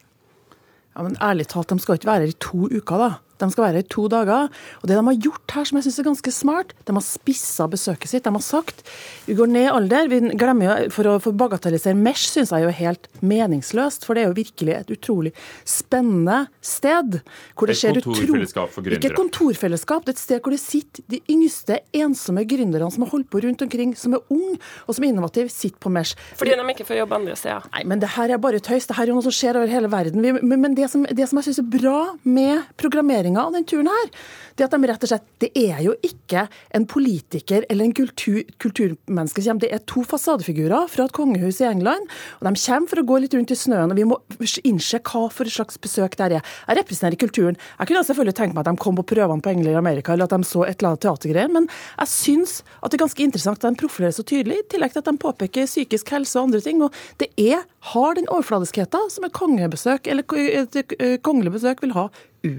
Ja, 0.98 1.06
men 1.06 1.18
ærlig 1.22 1.48
talt, 1.52 1.70
de 1.70 1.78
skal 1.84 2.00
ikke 2.00 2.10
være 2.10 2.26
her 2.26 2.34
i 2.34 2.40
to 2.42 2.66
uker, 2.74 3.04
da. 3.04 3.10
De 3.40 3.50
skal 3.54 3.68
være 3.68 3.78
her 3.78 3.86
i 3.86 3.90
to 3.94 4.08
dager. 4.12 4.52
Og 4.82 4.90
det 4.90 4.98
de 4.98 5.06
har 5.10 5.20
gjort 5.28 5.56
her, 5.58 5.68
som 5.70 5.80
jeg 5.80 5.88
syns 5.88 6.00
er 6.02 6.10
ganske 6.10 6.34
smart, 6.34 6.74
de 6.88 6.96
har 6.98 7.06
spissa 7.06 7.68
besøket 7.72 8.12
sitt. 8.12 8.26
De 8.28 8.34
har 8.34 8.44
sagt 8.44 8.84
vi 9.28 9.36
går 9.38 9.50
ned 9.52 9.68
i 9.68 9.72
alder. 9.72 10.10
Vi 10.12 10.20
glemmer 10.40 10.70
jo, 10.70 10.92
For 10.96 11.10
å 11.12 11.18
bagatellisere 11.20 11.98
Mesh 11.98 12.32
syns 12.32 12.54
jeg 12.54 12.64
jo 12.64 12.72
er 12.72 12.78
helt 12.78 13.10
meningsløst, 13.22 14.06
for 14.08 14.16
det 14.16 14.24
er 14.24 14.32
jo 14.32 14.38
virkelig 14.38 14.76
et 14.78 14.94
utrolig 14.94 15.34
spennende 15.68 16.46
sted. 16.64 17.20
Hvor 17.58 17.70
det 17.70 17.76
et 17.78 17.82
skjer 17.82 18.00
kontorfellesskap 18.06 18.72
for 18.74 18.86
gründere. 18.86 19.02
Ikke 19.02 19.12
et 19.12 19.20
kontorfellesskap, 19.20 20.06
det 20.06 20.14
er 20.14 20.18
et 20.18 20.24
sted 20.24 20.42
hvor 20.44 20.56
det 20.56 20.62
sitter 20.64 21.04
de 21.12 21.20
yngste, 21.34 21.82
ensomme 21.98 22.46
gründerne 22.48 22.90
som 22.94 23.04
har 23.04 23.12
holdt 23.12 23.30
på 23.34 23.42
rundt 23.44 23.66
omkring, 23.66 23.94
som 24.00 24.16
er 24.16 24.24
unge 24.34 24.56
og 24.86 24.96
som 24.96 25.04
er 25.04 25.12
innovative, 25.12 25.52
sitter 25.52 25.82
på 25.84 25.92
Mesh. 25.94 26.16
Fordi 26.40 26.56
de 26.56 26.68
ikke 26.72 26.88
får 26.88 27.02
jobbe 27.02 27.20
andre 27.20 27.36
steder. 27.40 27.68
Nei, 27.74 27.84
men 27.92 28.00
det 28.04 28.14
her 28.16 28.32
er 28.32 28.42
bare 28.42 28.62
tøys. 28.64 28.88
Det 28.88 28.96
her 28.96 29.08
er 29.08 29.12
jo 29.12 29.18
noe 29.20 29.28
som 29.28 29.36
skjer 29.36 29.60
over 29.60 29.72
hele 29.72 29.92
verden. 29.92 30.24
Men 30.48 30.78
det 30.78 30.88
som, 30.94 31.04
det 31.04 31.28
som 31.28 31.42
jeg 31.42 31.50
syns 31.50 31.62
er 31.66 31.68
bra 31.78 31.98
med 32.24 32.64
programmering 32.80 33.27
utfordringa 33.28 33.46
av 33.46 33.54
den 33.54 33.66
turen 33.66 33.88
her, 33.88 34.10
det 34.58 34.66
at 34.66 34.74
de 34.74 34.88
rett 34.88 35.04
og 35.04 35.10
slett 35.10 35.26
Det 35.40 35.52
er 35.54 35.82
jo 35.84 35.94
ikke 36.02 36.48
en 36.74 36.86
politiker 36.88 37.66
eller 37.70 37.86
en 37.86 37.94
kultur, 37.94 38.44
kulturmenneske 38.58 39.44
som 39.44 39.60
Det 39.60 39.70
er 39.72 39.84
to 39.86 40.04
fasadefigurer 40.04 40.88
fra 40.90 41.06
et 41.06 41.14
kongehus 41.14 41.62
i 41.62 41.66
England. 41.66 42.08
og 42.42 42.48
De 42.48 42.62
kommer 42.66 42.88
for 42.88 43.00
å 43.00 43.06
gå 43.06 43.20
litt 43.22 43.34
rundt 43.34 43.52
i 43.52 43.56
snøen, 43.56 43.92
og 43.92 43.96
vi 43.96 44.04
må 44.04 44.18
innse 44.64 45.00
hva 45.00 45.30
for 45.32 45.46
et 45.46 45.54
slags 45.54 45.78
besøk 45.78 46.18
det 46.18 46.26
er. 46.26 46.42
Jeg 46.68 46.78
representerer 46.78 47.18
kulturen. 47.18 47.58
Jeg 47.80 47.88
kunne 47.88 48.04
selvfølgelig 48.04 48.36
tenkt 48.36 48.56
meg 48.56 48.66
at 48.66 48.72
de 48.72 48.82
kom 48.82 48.96
på 48.96 49.06
prøvene 49.14 49.42
på 49.42 49.50
England 49.50 49.76
i 49.76 49.78
Amerika, 49.78 50.14
eller 50.14 50.26
at 50.26 50.34
de 50.34 50.44
så 50.44 50.66
et 50.66 50.80
eller 50.80 50.96
annet 50.96 51.06
teatergreier, 51.06 51.52
men 51.52 51.68
jeg 52.00 52.08
syns 52.08 52.64
at 52.82 52.92
det 52.92 52.98
er 52.98 53.06
ganske 53.06 53.24
interessant 53.24 53.64
at 53.64 53.70
de 53.70 53.82
profilerer 53.82 54.16
så 54.16 54.26
tydelig, 54.26 54.58
i 54.58 54.68
tillegg 54.74 54.94
til 54.94 55.04
at 55.04 55.12
de 55.12 55.18
påpeker 55.22 55.70
psykisk 55.70 56.10
helse 56.10 56.38
og 56.40 56.50
andre 56.50 56.62
ting. 56.62 56.82
og 56.82 56.94
Det 57.18 57.30
er, 57.38 57.62
har 57.94 58.18
den 58.18 58.28
overfladiskheten 58.28 59.12
som 59.14 59.24
et 59.24 59.38
kongebesøk 59.38 60.08
eller 60.08 60.26
et 60.26 61.22
kongelig 61.22 61.60
besøk 61.60 61.82
vil 61.86 61.94
ha 61.94 62.10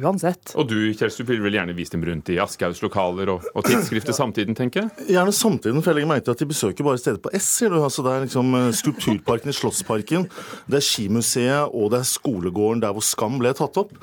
uansett. 0.03 0.55
Og 0.59 0.69
du 0.71 0.77
Kjelsrud, 0.97 1.27
vil 1.29 1.43
vel 1.45 1.59
gjerne 1.59 1.77
vise 1.77 1.95
dem 1.95 2.05
rundt 2.07 2.31
i 2.33 2.39
Aschehougs 2.43 2.83
lokaler 2.85 3.33
og, 3.35 3.47
og 3.55 3.67
tidsskriftet 3.67 4.17
Samtiden, 4.21 4.57
tenker 4.59 4.85
jeg? 4.85 5.09
Gjerne 5.17 5.35
Samtiden, 5.35 5.83
for 5.83 5.93
jeg 5.93 6.01
legger 6.01 6.13
meg 6.13 6.25
til 6.25 6.37
at 6.37 6.43
de 6.43 6.51
besøker 6.53 6.87
bare 6.87 7.03
stedet 7.03 7.23
på 7.25 7.33
S. 7.37 7.51
sier 7.59 7.75
du. 7.75 7.81
Altså, 7.83 8.05
det 8.07 8.15
er 8.15 8.27
liksom 8.27 8.57
eh, 8.59 8.71
Skulpturparken 8.81 9.53
i 9.53 9.57
Slottsparken, 9.57 10.29
det 10.69 10.81
er 10.81 10.89
Skimuseet 10.89 11.75
og 11.75 11.93
det 11.95 12.03
er 12.03 12.11
skolegården 12.13 12.83
der 12.85 12.97
hvor 12.97 13.05
Skam 13.05 13.39
ble 13.41 13.55
tatt 13.57 13.81
opp. 13.81 13.95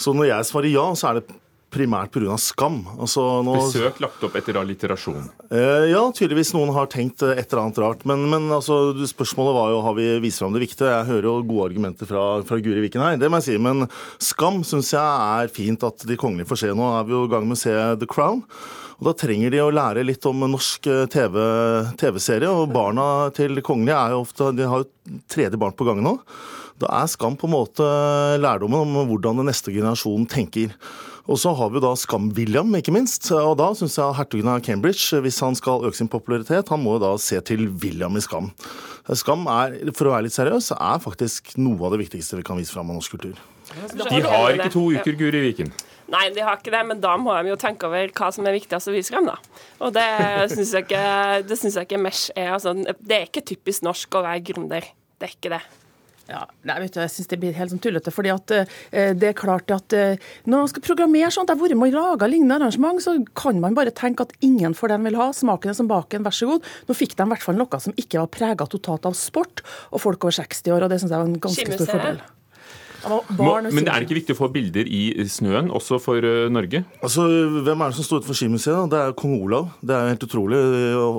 Så 0.00 0.14
når 0.16 0.30
jeg 0.32 0.50
svarer 0.50 0.72
ja, 0.72 0.86
så 0.96 1.10
er 1.10 1.20
det 1.20 1.38
primært 1.70 2.12
pga. 2.14 2.36
skam. 2.40 2.80
Altså, 2.98 3.22
nå... 3.46 3.54
Besøk 3.58 4.00
lagt 4.02 4.24
opp 4.26 4.36
etter 4.38 4.58
alliterasjon? 4.60 5.28
Eh, 5.50 5.86
ja, 5.92 6.02
tydeligvis 6.16 6.52
noen 6.56 6.72
har 6.74 6.90
tenkt 6.90 7.22
et 7.26 7.44
eller 7.44 7.62
annet 7.64 7.80
rart. 7.82 8.04
Men, 8.08 8.26
men 8.32 8.50
altså, 8.54 8.92
spørsmålet 9.08 9.56
var 9.56 9.72
jo 9.74 9.80
har 9.86 9.96
vi 9.98 10.08
vist 10.24 10.42
fram 10.42 10.56
det 10.56 10.64
viktige. 10.64 10.90
Jeg 10.90 11.08
hører 11.12 11.30
jo 11.30 11.38
gode 11.46 11.70
argumenter 11.70 12.10
fra, 12.10 12.26
fra 12.46 12.60
Guri 12.62 12.84
Viken 12.84 13.04
her, 13.04 13.16
det 13.20 13.30
må 13.30 13.40
jeg 13.40 13.52
si. 13.52 13.56
Men 13.62 13.86
skam 14.22 14.62
syns 14.66 14.92
jeg 14.96 15.00
er 15.40 15.54
fint 15.54 15.86
at 15.86 16.06
de 16.06 16.18
kongelige 16.20 16.50
får 16.50 16.64
se. 16.64 16.74
Nå 16.76 16.92
er 16.98 17.08
vi 17.08 17.16
jo 17.16 17.24
i 17.28 17.32
gang 17.32 17.48
med 17.48 17.58
å 17.58 17.64
se 17.64 17.74
The 18.02 18.10
Crown. 18.10 18.44
Og 19.00 19.08
Da 19.08 19.16
trenger 19.16 19.52
de 19.52 19.60
å 19.64 19.72
lære 19.72 20.04
litt 20.04 20.26
om 20.28 20.42
norsk 20.44 20.86
eh, 20.92 21.04
TV-serie. 21.10 22.46
TV 22.46 22.48
og 22.52 22.72
barna 22.74 23.04
til 23.36 23.62
kongelige 23.64 23.96
er 23.96 24.16
jo 24.16 24.24
ofte 24.26 24.50
De 24.56 24.66
har 24.68 24.82
jo 24.82 25.20
tredje 25.30 25.60
barn 25.60 25.76
på 25.76 25.86
gang 25.88 26.02
nå. 26.04 26.18
Da 26.80 26.88
er 27.02 27.08
Skam 27.12 27.36
på 27.36 27.48
en 27.48 27.54
måte 27.54 27.86
lærdommen 28.40 28.80
om 28.80 29.08
hvordan 29.08 29.40
den 29.40 29.50
neste 29.50 29.72
generasjonen 29.72 30.28
tenker. 30.28 30.76
Og 31.28 31.38
så 31.38 31.52
har 31.56 31.70
vi 31.74 31.82
da 31.82 31.92
Skam-William, 31.98 32.72
ikke 32.78 32.94
minst. 32.94 33.28
Og 33.34 33.56
da 33.60 33.68
syns 33.76 33.98
jeg 33.98 34.16
hertugen 34.16 34.50
av 34.50 34.62
Cambridge, 34.66 35.20
hvis 35.24 35.40
han 35.44 35.58
skal 35.58 35.84
øke 35.86 35.98
sin 35.98 36.10
popularitet, 36.10 36.72
han 36.72 36.82
må 36.82 36.96
jo 36.96 37.04
da 37.04 37.12
se 37.20 37.40
til 37.46 37.68
William 37.82 38.16
i 38.16 38.24
Skam. 38.24 38.50
Skam 39.18 39.46
er, 39.50 39.76
for 39.96 40.08
å 40.08 40.14
være 40.14 40.28
litt 40.28 40.36
seriøs, 40.36 40.72
er 40.76 41.02
faktisk 41.02 41.54
noe 41.60 41.78
av 41.86 41.94
det 41.96 42.04
viktigste 42.06 42.38
vi 42.40 42.46
kan 42.46 42.58
vise 42.60 42.74
fram 42.74 42.92
av 42.92 43.00
norsk 43.00 43.18
kultur. 43.18 43.38
De 43.94 44.22
har 44.24 44.56
ikke 44.56 44.72
to 44.74 44.88
uker, 44.96 45.14
Guri 45.18 45.44
Viken. 45.44 45.70
Nei, 46.10 46.24
de 46.34 46.42
har 46.42 46.58
ikke 46.58 46.72
det, 46.74 46.80
men 46.88 47.02
da 47.02 47.12
må 47.22 47.36
de 47.38 47.52
jo 47.52 47.58
tenke 47.60 47.86
over 47.86 48.10
hva 48.16 48.30
som 48.34 48.46
er 48.48 48.56
viktigst 48.56 48.90
å 48.90 48.94
vise 48.94 49.14
frem, 49.14 49.28
da. 49.30 49.36
Og 49.78 49.92
det 49.94 50.08
syns 50.50 50.72
jeg 50.74 50.88
ikke, 50.88 51.04
det 51.46 51.58
synes 51.60 51.78
jeg 51.78 51.86
ikke 51.86 52.00
Mesh 52.02 52.32
er. 52.34 52.50
Altså, 52.56 52.74
det 52.74 53.14
er 53.14 53.28
ikke 53.28 53.44
typisk 53.52 53.86
norsk 53.86 54.18
å 54.18 54.24
være 54.26 54.42
gründer. 54.50 54.88
Det 55.20 55.28
er 55.28 55.36
ikke 55.36 55.52
det. 55.54 55.60
Ja, 56.30 56.44
nei, 56.68 56.76
vet 56.84 56.94
du, 56.94 57.00
Jeg 57.02 57.10
syns 57.10 57.30
det 57.32 57.38
blir 57.42 57.56
helt 57.56 57.72
sånn 57.72 57.82
tullete. 57.82 58.12
fordi 58.14 58.30
at 58.30 58.54
eh, 58.54 59.12
det 59.18 59.32
er 59.32 59.38
klart 59.38 59.72
at 59.74 59.94
eh, 59.96 60.20
Når 60.46 60.62
man 60.62 60.70
skal 60.70 60.84
programmere 60.86 61.30
sånt, 61.34 61.50
jeg 61.50 61.58
har 61.58 61.64
vært 61.64 61.80
med 61.80 62.30
lignende 62.30 62.60
arrangement, 62.60 63.02
så 63.02 63.16
kan 63.34 63.58
man 63.62 63.74
bare 63.74 63.90
tenke 63.90 64.22
at 64.26 64.34
ingen 64.46 64.76
for 64.78 64.92
den 64.92 65.02
vil 65.08 65.18
ha. 65.18 65.30
Smaken 65.34 65.72
er 65.72 65.78
som 65.78 65.90
baken, 65.90 66.22
vær 66.26 66.36
så 66.36 66.52
god. 66.52 66.66
Nå 66.86 66.96
fikk 66.96 67.16
de 67.18 67.26
i 67.26 67.32
hvert 67.34 67.46
fall 67.46 67.58
noe 67.58 67.82
som 67.82 67.96
ikke 67.98 68.22
var 68.22 68.30
prega 68.30 68.68
totalt 68.70 69.08
av 69.10 69.18
sport 69.18 69.64
og 69.90 70.04
folk 70.04 70.28
over 70.28 70.38
60 70.38 70.76
år, 70.76 70.86
og 70.86 70.92
det 70.92 71.00
syns 71.02 71.10
jeg 71.10 71.18
var 71.18 71.32
en 71.32 71.42
ganske 71.42 71.80
stor 71.80 71.90
fordel. 71.96 72.22
Men 73.06 73.86
er 73.86 74.00
det 74.00 74.06
ikke 74.06 74.18
viktig 74.20 74.36
å 74.36 74.38
få 74.38 74.48
bilder 74.52 74.88
i 74.88 75.26
snøen, 75.30 75.70
også 75.74 75.98
for 76.02 76.24
uh, 76.24 76.48
Norge? 76.52 76.82
Altså, 77.00 77.26
Hvem 77.64 77.84
er 77.84 77.92
det 77.92 77.98
som 77.98 78.06
står 78.06 78.22
utenfor 78.22 78.38
skimuseet? 78.38 78.90
Det 78.92 79.00
er 79.00 79.16
kong 79.18 79.36
Olav. 79.40 79.70
Det 79.84 79.96
er 79.96 80.12
helt 80.12 80.26
utrolig. 80.26 80.60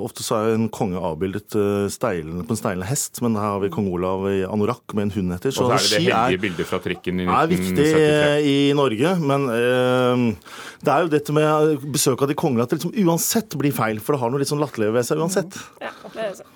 Ofte 0.06 0.26
så 0.26 0.38
er 0.38 0.56
en 0.56 0.68
konge 0.72 1.00
avbildet 1.00 1.56
uh, 1.58 1.88
steilende, 1.92 2.46
på 2.48 2.56
en 2.56 2.60
steilende 2.60 2.88
hest, 2.90 3.22
men 3.24 3.38
her 3.38 3.56
har 3.56 3.64
vi 3.64 3.72
kong 3.74 3.90
Olav 3.92 4.28
i 4.30 4.40
anorakk 4.46 4.96
med 4.96 5.08
en 5.08 5.14
hund 5.18 5.36
etter. 5.38 5.54
Så, 5.54 5.66
og 5.66 5.74
så 5.74 5.78
er 5.78 5.86
det 5.88 5.92
det 5.92 6.02
heldige 6.06 6.44
bildet 6.46 6.70
fra 6.70 6.82
trikken 6.84 7.22
i 7.22 7.28
1973. 7.28 7.36
er 7.40 7.52
viktig 7.56 8.52
i 8.52 8.56
Norge, 8.78 9.14
men 9.32 9.48
uh, 9.50 10.56
det 10.82 10.96
er 10.96 11.06
jo 11.06 11.12
dette 11.12 11.36
med 11.36 11.86
besøk 11.94 12.24
av 12.24 12.30
de 12.30 12.38
kongelige 12.38 12.68
at 12.68 12.74
det 12.74 12.80
liksom 12.80 12.96
uansett 13.06 13.58
blir 13.58 13.74
feil, 13.76 14.02
for 14.02 14.14
det 14.14 14.22
har 14.22 14.32
noe 14.32 14.42
litt 14.42 14.50
sånn 14.52 14.62
latterlig 14.62 14.92
ved 14.96 15.08
seg 15.08 15.22
uansett. 15.22 15.58
Ja, 15.82 15.94
det 16.12 16.28
er 16.30 16.34
sånn. 16.42 16.51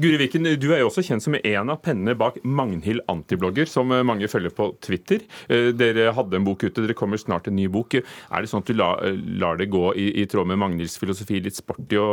Guri 0.00 0.18
Viken, 0.20 0.46
du 0.60 0.68
er 0.72 0.82
jo 0.82 0.90
også 0.90 1.04
kjent 1.06 1.24
som 1.24 1.36
en 1.38 1.72
av 1.72 1.80
pennene 1.84 2.16
bak 2.18 2.38
Magnhild 2.44 3.04
Antiblogger, 3.10 3.68
som 3.70 3.92
eh, 3.94 4.04
mange 4.06 4.30
følger 4.30 4.54
på 4.54 4.70
Twitter. 4.84 5.24
Eh, 5.48 5.70
dere 5.76 6.12
hadde 6.16 6.38
en 6.38 6.46
bok 6.46 6.64
ute, 6.64 6.82
dere 6.82 6.96
kommer 6.98 7.20
snart 7.20 7.50
en 7.50 7.58
ny 7.58 7.68
bok. 7.72 7.98
Er 7.98 8.42
det 8.42 8.50
sånn 8.50 8.64
at 8.64 8.70
du 8.70 8.76
lar, 8.78 9.04
eh, 9.06 9.54
det 9.58 9.70
gå 9.72 9.84
i, 9.98 10.10
i, 10.22 10.26
tråd 10.30 10.50
med 10.50 10.60
Magnhilds 10.62 10.98
filosofi, 11.00 11.40
litt 11.42 11.58
sporty 11.58 11.98
å 11.98 12.10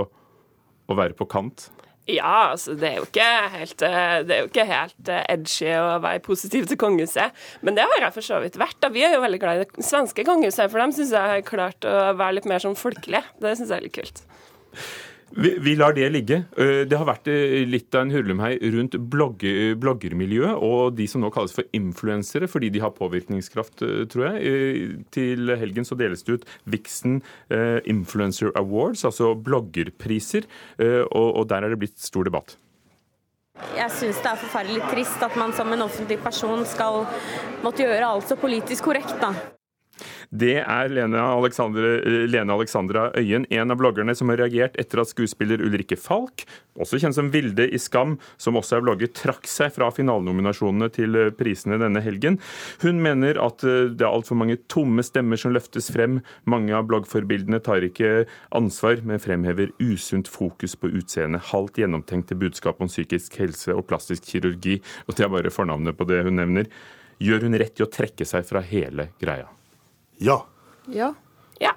være 0.95 1.17
på 1.17 1.27
kant? 1.29 1.69
Ja, 2.05 2.51
altså 2.51 2.75
det 2.77 2.85
er 2.85 2.99
jo 2.99 3.07
ikke 3.07 3.29
helt, 3.55 3.79
det 3.81 4.35
er 4.35 4.43
ikke 4.45 4.67
helt 4.69 5.09
edgy 5.23 5.71
å 5.73 5.95
være 6.03 6.21
positiv 6.25 6.67
til 6.69 6.77
kongehuset. 6.77 7.33
Men 7.65 7.77
det 7.77 7.87
har 7.89 8.05
jeg 8.05 8.13
for 8.19 8.27
så 8.27 8.37
vidt 8.43 8.59
vært. 8.61 8.77
da. 8.83 8.91
Vi 8.93 9.01
er 9.07 9.15
jo 9.15 9.23
veldig 9.23 9.41
glad 9.41 9.57
i 9.57 9.65
det 9.65 9.87
svenske 9.87 10.25
kongehuset, 10.27 10.69
for 10.69 10.83
dem 10.83 10.93
syns 10.93 11.15
jeg 11.17 11.33
har 11.33 11.41
klart 11.47 11.89
å 11.89 12.13
være 12.13 12.37
litt 12.37 12.49
mer 12.49 12.61
sånn 12.61 12.77
folkelig. 12.77 13.23
Det 13.41 13.55
syns 13.57 13.73
jeg 13.73 13.79
er 13.79 13.87
litt 13.87 13.97
kult. 13.97 14.21
Vi, 15.33 15.75
lar 15.75 15.93
det 15.93 16.05
ligge. 16.13 16.37
Eh, 16.57 16.83
det 16.87 16.95
har 16.95 17.07
vært 17.09 17.27
eh, 17.31 17.65
litt 17.67 17.93
av 17.97 18.05
en 18.05 18.13
hurlumhei 18.13 18.53
rundt 18.75 18.95
blogger, 19.11 19.73
bloggermiljøet 19.81 20.61
og 20.63 20.95
de 20.95 21.07
som 21.09 21.23
nå 21.23 21.31
kalles 21.33 21.55
for 21.55 21.67
influensere 21.75 22.47
fordi 22.51 22.69
de 22.71 22.83
har 22.83 22.93
påvirkningskraft, 22.95 23.81
eh, 23.83 24.03
tror 24.11 24.27
jeg. 24.29 25.01
Til 25.15 25.51
helgen 25.59 25.87
så 25.87 25.97
deles 25.99 26.23
det 26.23 26.37
ut 26.37 26.45
Vixen 26.69 27.17
Influencer 27.89 28.53
Awards, 28.59 29.03
altså 29.07 29.33
bloggerpriser, 29.35 30.45
og, 30.79 31.27
og 31.39 31.47
der 31.49 31.65
er 31.65 31.73
det 31.73 31.79
blitt 31.81 31.99
stor 32.01 32.27
debatt. 32.27 32.55
Jeg 33.75 33.91
syns 33.95 34.21
det 34.21 34.31
er 34.31 34.41
forferdelig 34.41 34.87
trist 34.91 35.23
at 35.25 35.35
man 35.39 35.53
som 35.55 35.71
en 35.71 35.85
offentlig 35.85 36.19
person 36.23 36.65
skal 36.67 37.05
måtte 37.63 37.85
gjøre 37.85 38.07
alt 38.07 38.27
så 38.29 38.39
politisk 38.39 38.89
korrekt, 38.89 39.15
da. 39.21 39.33
Det 40.29 40.57
er 40.61 40.95
Alexandre, 40.95 41.99
Lene 42.27 42.53
Alexandra 42.55 43.09
Øyen, 43.17 43.45
en 43.49 43.71
av 43.71 43.79
bloggerne 43.79 44.15
som 44.17 44.31
har 44.31 44.41
reagert 44.41 44.77
etter 44.81 45.01
at 45.01 45.11
skuespiller 45.11 45.61
Ulrikke 45.63 45.97
Falk, 45.99 46.45
også 46.75 46.99
kjent 46.99 47.15
som 47.15 47.29
Vilde 47.31 47.67
i 47.71 47.79
Skam, 47.79 48.17
som 48.41 48.57
også 48.59 48.77
er 48.77 48.83
blogger, 48.83 49.11
trakk 49.15 49.47
seg 49.47 49.71
fra 49.75 49.87
finalenominasjonene 49.95 50.89
til 50.95 51.15
prisene 51.39 51.79
denne 51.79 52.01
helgen. 52.03 52.39
Hun 52.83 52.99
mener 53.03 53.39
at 53.39 53.63
det 53.63 54.03
er 54.03 54.11
altfor 54.11 54.39
mange 54.39 54.57
tomme 54.71 55.05
stemmer 55.05 55.39
som 55.39 55.55
løftes 55.55 55.87
frem. 55.93 56.19
Mange 56.49 56.75
av 56.75 56.89
bloggforbildene 56.89 57.61
tar 57.63 57.85
ikke 57.87 58.25
ansvar, 58.55 58.99
men 59.07 59.23
fremhever 59.23 59.71
usunt 59.79 60.31
fokus 60.31 60.75
på 60.79 60.91
utseende, 60.99 61.39
halvt 61.51 61.79
gjennomtenkte 61.83 62.37
budskap 62.39 62.83
om 62.83 62.91
psykisk 62.91 63.39
helse 63.39 63.75
og 63.75 63.87
plastisk 63.89 64.27
kirurgi. 64.33 64.81
Og 65.07 65.15
det 65.15 65.27
er 65.27 65.35
bare 65.37 65.53
fornavnet 65.53 65.95
på 65.95 66.07
det 66.11 66.25
hun 66.27 66.41
nevner. 66.41 66.71
Gjør 67.23 67.47
hun 67.47 67.55
rett 67.55 67.79
i 67.79 67.85
å 67.85 67.91
trekke 67.91 68.27
seg 68.27 68.43
fra 68.47 68.59
hele 68.65 69.13
greia? 69.21 69.54
Ja. 70.21 70.39
Ja. 70.87 71.13
Ja. 71.59 71.71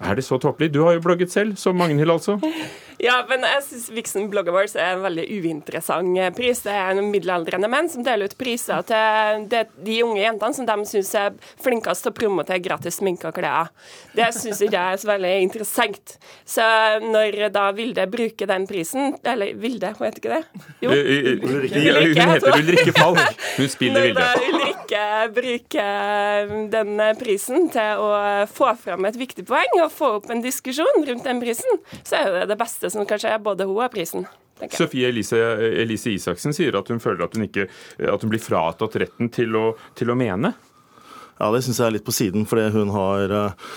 Er 0.00 0.14
det 0.14 0.24
så 0.24 0.38
tåpelig? 0.38 0.72
Du 0.74 0.82
har 0.84 0.92
jo 0.92 1.00
blogget 1.00 1.32
selv, 1.32 1.56
som 1.56 1.76
Magnhild 1.76 2.10
altså. 2.10 2.38
Ja, 2.98 3.20
men 3.28 3.44
jeg 3.46 3.62
syns 3.62 3.86
Vixen 3.94 4.26
Blog 4.30 4.48
Awards 4.50 4.74
er 4.74 4.96
en 4.96 5.04
veldig 5.04 5.24
uinteressant 5.38 6.18
pris. 6.34 6.64
Det 6.64 6.74
er 6.74 6.96
noen 6.98 7.12
middelaldrende 7.12 7.70
menn 7.70 7.90
som 7.90 8.02
deler 8.06 8.26
ut 8.26 8.34
priser 8.38 8.82
til 8.88 9.44
de 9.86 9.98
unge 10.02 10.22
jentene 10.24 10.56
som 10.56 10.66
de 10.66 10.76
syns 10.90 11.12
er 11.18 11.36
flinkest 11.62 12.04
til 12.04 12.12
å 12.12 12.16
promotere 12.16 12.62
gratis 12.64 12.98
sminke 12.98 13.30
og 13.30 13.38
klær. 13.38 13.70
Det 14.16 14.32
syns 14.34 14.62
ikke 14.64 14.74
jeg 14.74 14.96
er 14.96 15.02
så 15.02 15.10
veldig 15.12 15.32
interessant. 15.44 16.16
Så 16.48 16.66
når 17.04 17.38
da 17.54 17.68
Vilde 17.78 18.06
bruker 18.10 18.48
den 18.48 18.64
prisen 18.66 19.12
Eller 19.22 19.52
Vilde, 19.60 19.92
hun 19.98 20.06
heter 20.06 20.22
ikke 20.22 20.32
det? 20.32 20.62
Jo. 20.82 20.90
Eh, 20.90 21.10
eh, 21.18 21.44
Hun 21.44 22.32
heter 22.32 22.56
Ulrikke 22.56 22.94
Falk. 22.96 23.44
Hun 23.58 23.70
spiller 23.70 24.08
Vilde. 24.08 24.24
Når. 24.24 24.48
Ulrikke 24.48 25.04
bruker 25.36 26.52
den 26.72 27.02
prisen 27.20 27.68
til 27.72 28.02
å 28.02 28.10
få 28.50 28.72
fram 28.80 29.06
et 29.08 29.18
viktig 29.20 29.44
poeng 29.48 29.78
og 29.82 29.92
få 29.94 30.10
opp 30.18 30.30
en 30.32 30.42
diskusjon 30.44 31.04
rundt 31.06 31.26
den 31.28 31.42
prisen, 31.42 31.80
så 32.02 32.22
er 32.22 32.32
det 32.38 32.46
det 32.52 32.58
beste 32.60 32.87
som 32.94 33.06
kan 33.08 33.20
skje 33.22 33.34
både 33.44 33.66
hun 33.68 33.78
og 33.78 33.92
prisen. 33.94 34.26
Sofie 34.74 35.06
Elise, 35.12 35.38
Elise 35.84 36.10
Isaksen 36.16 36.54
sier 36.56 36.74
at 36.80 36.88
hun 36.90 36.98
føler 36.98 37.28
at 37.28 37.36
hun, 37.36 37.44
ikke, 37.46 37.68
at 38.02 38.24
hun 38.24 38.32
blir 38.32 38.42
fratatt 38.42 38.96
retten 38.98 39.30
til 39.30 39.54
å, 39.54 39.68
til 39.94 40.10
å 40.10 40.16
mene. 40.18 40.50
Ja, 41.38 41.52
det 41.54 41.62
syns 41.62 41.78
jeg 41.78 41.86
er 41.86 41.94
litt 41.94 42.06
på 42.08 42.14
siden, 42.16 42.42
fordi 42.50 42.64
hun 42.74 42.90
har 42.90 43.30
eh, 43.30 43.68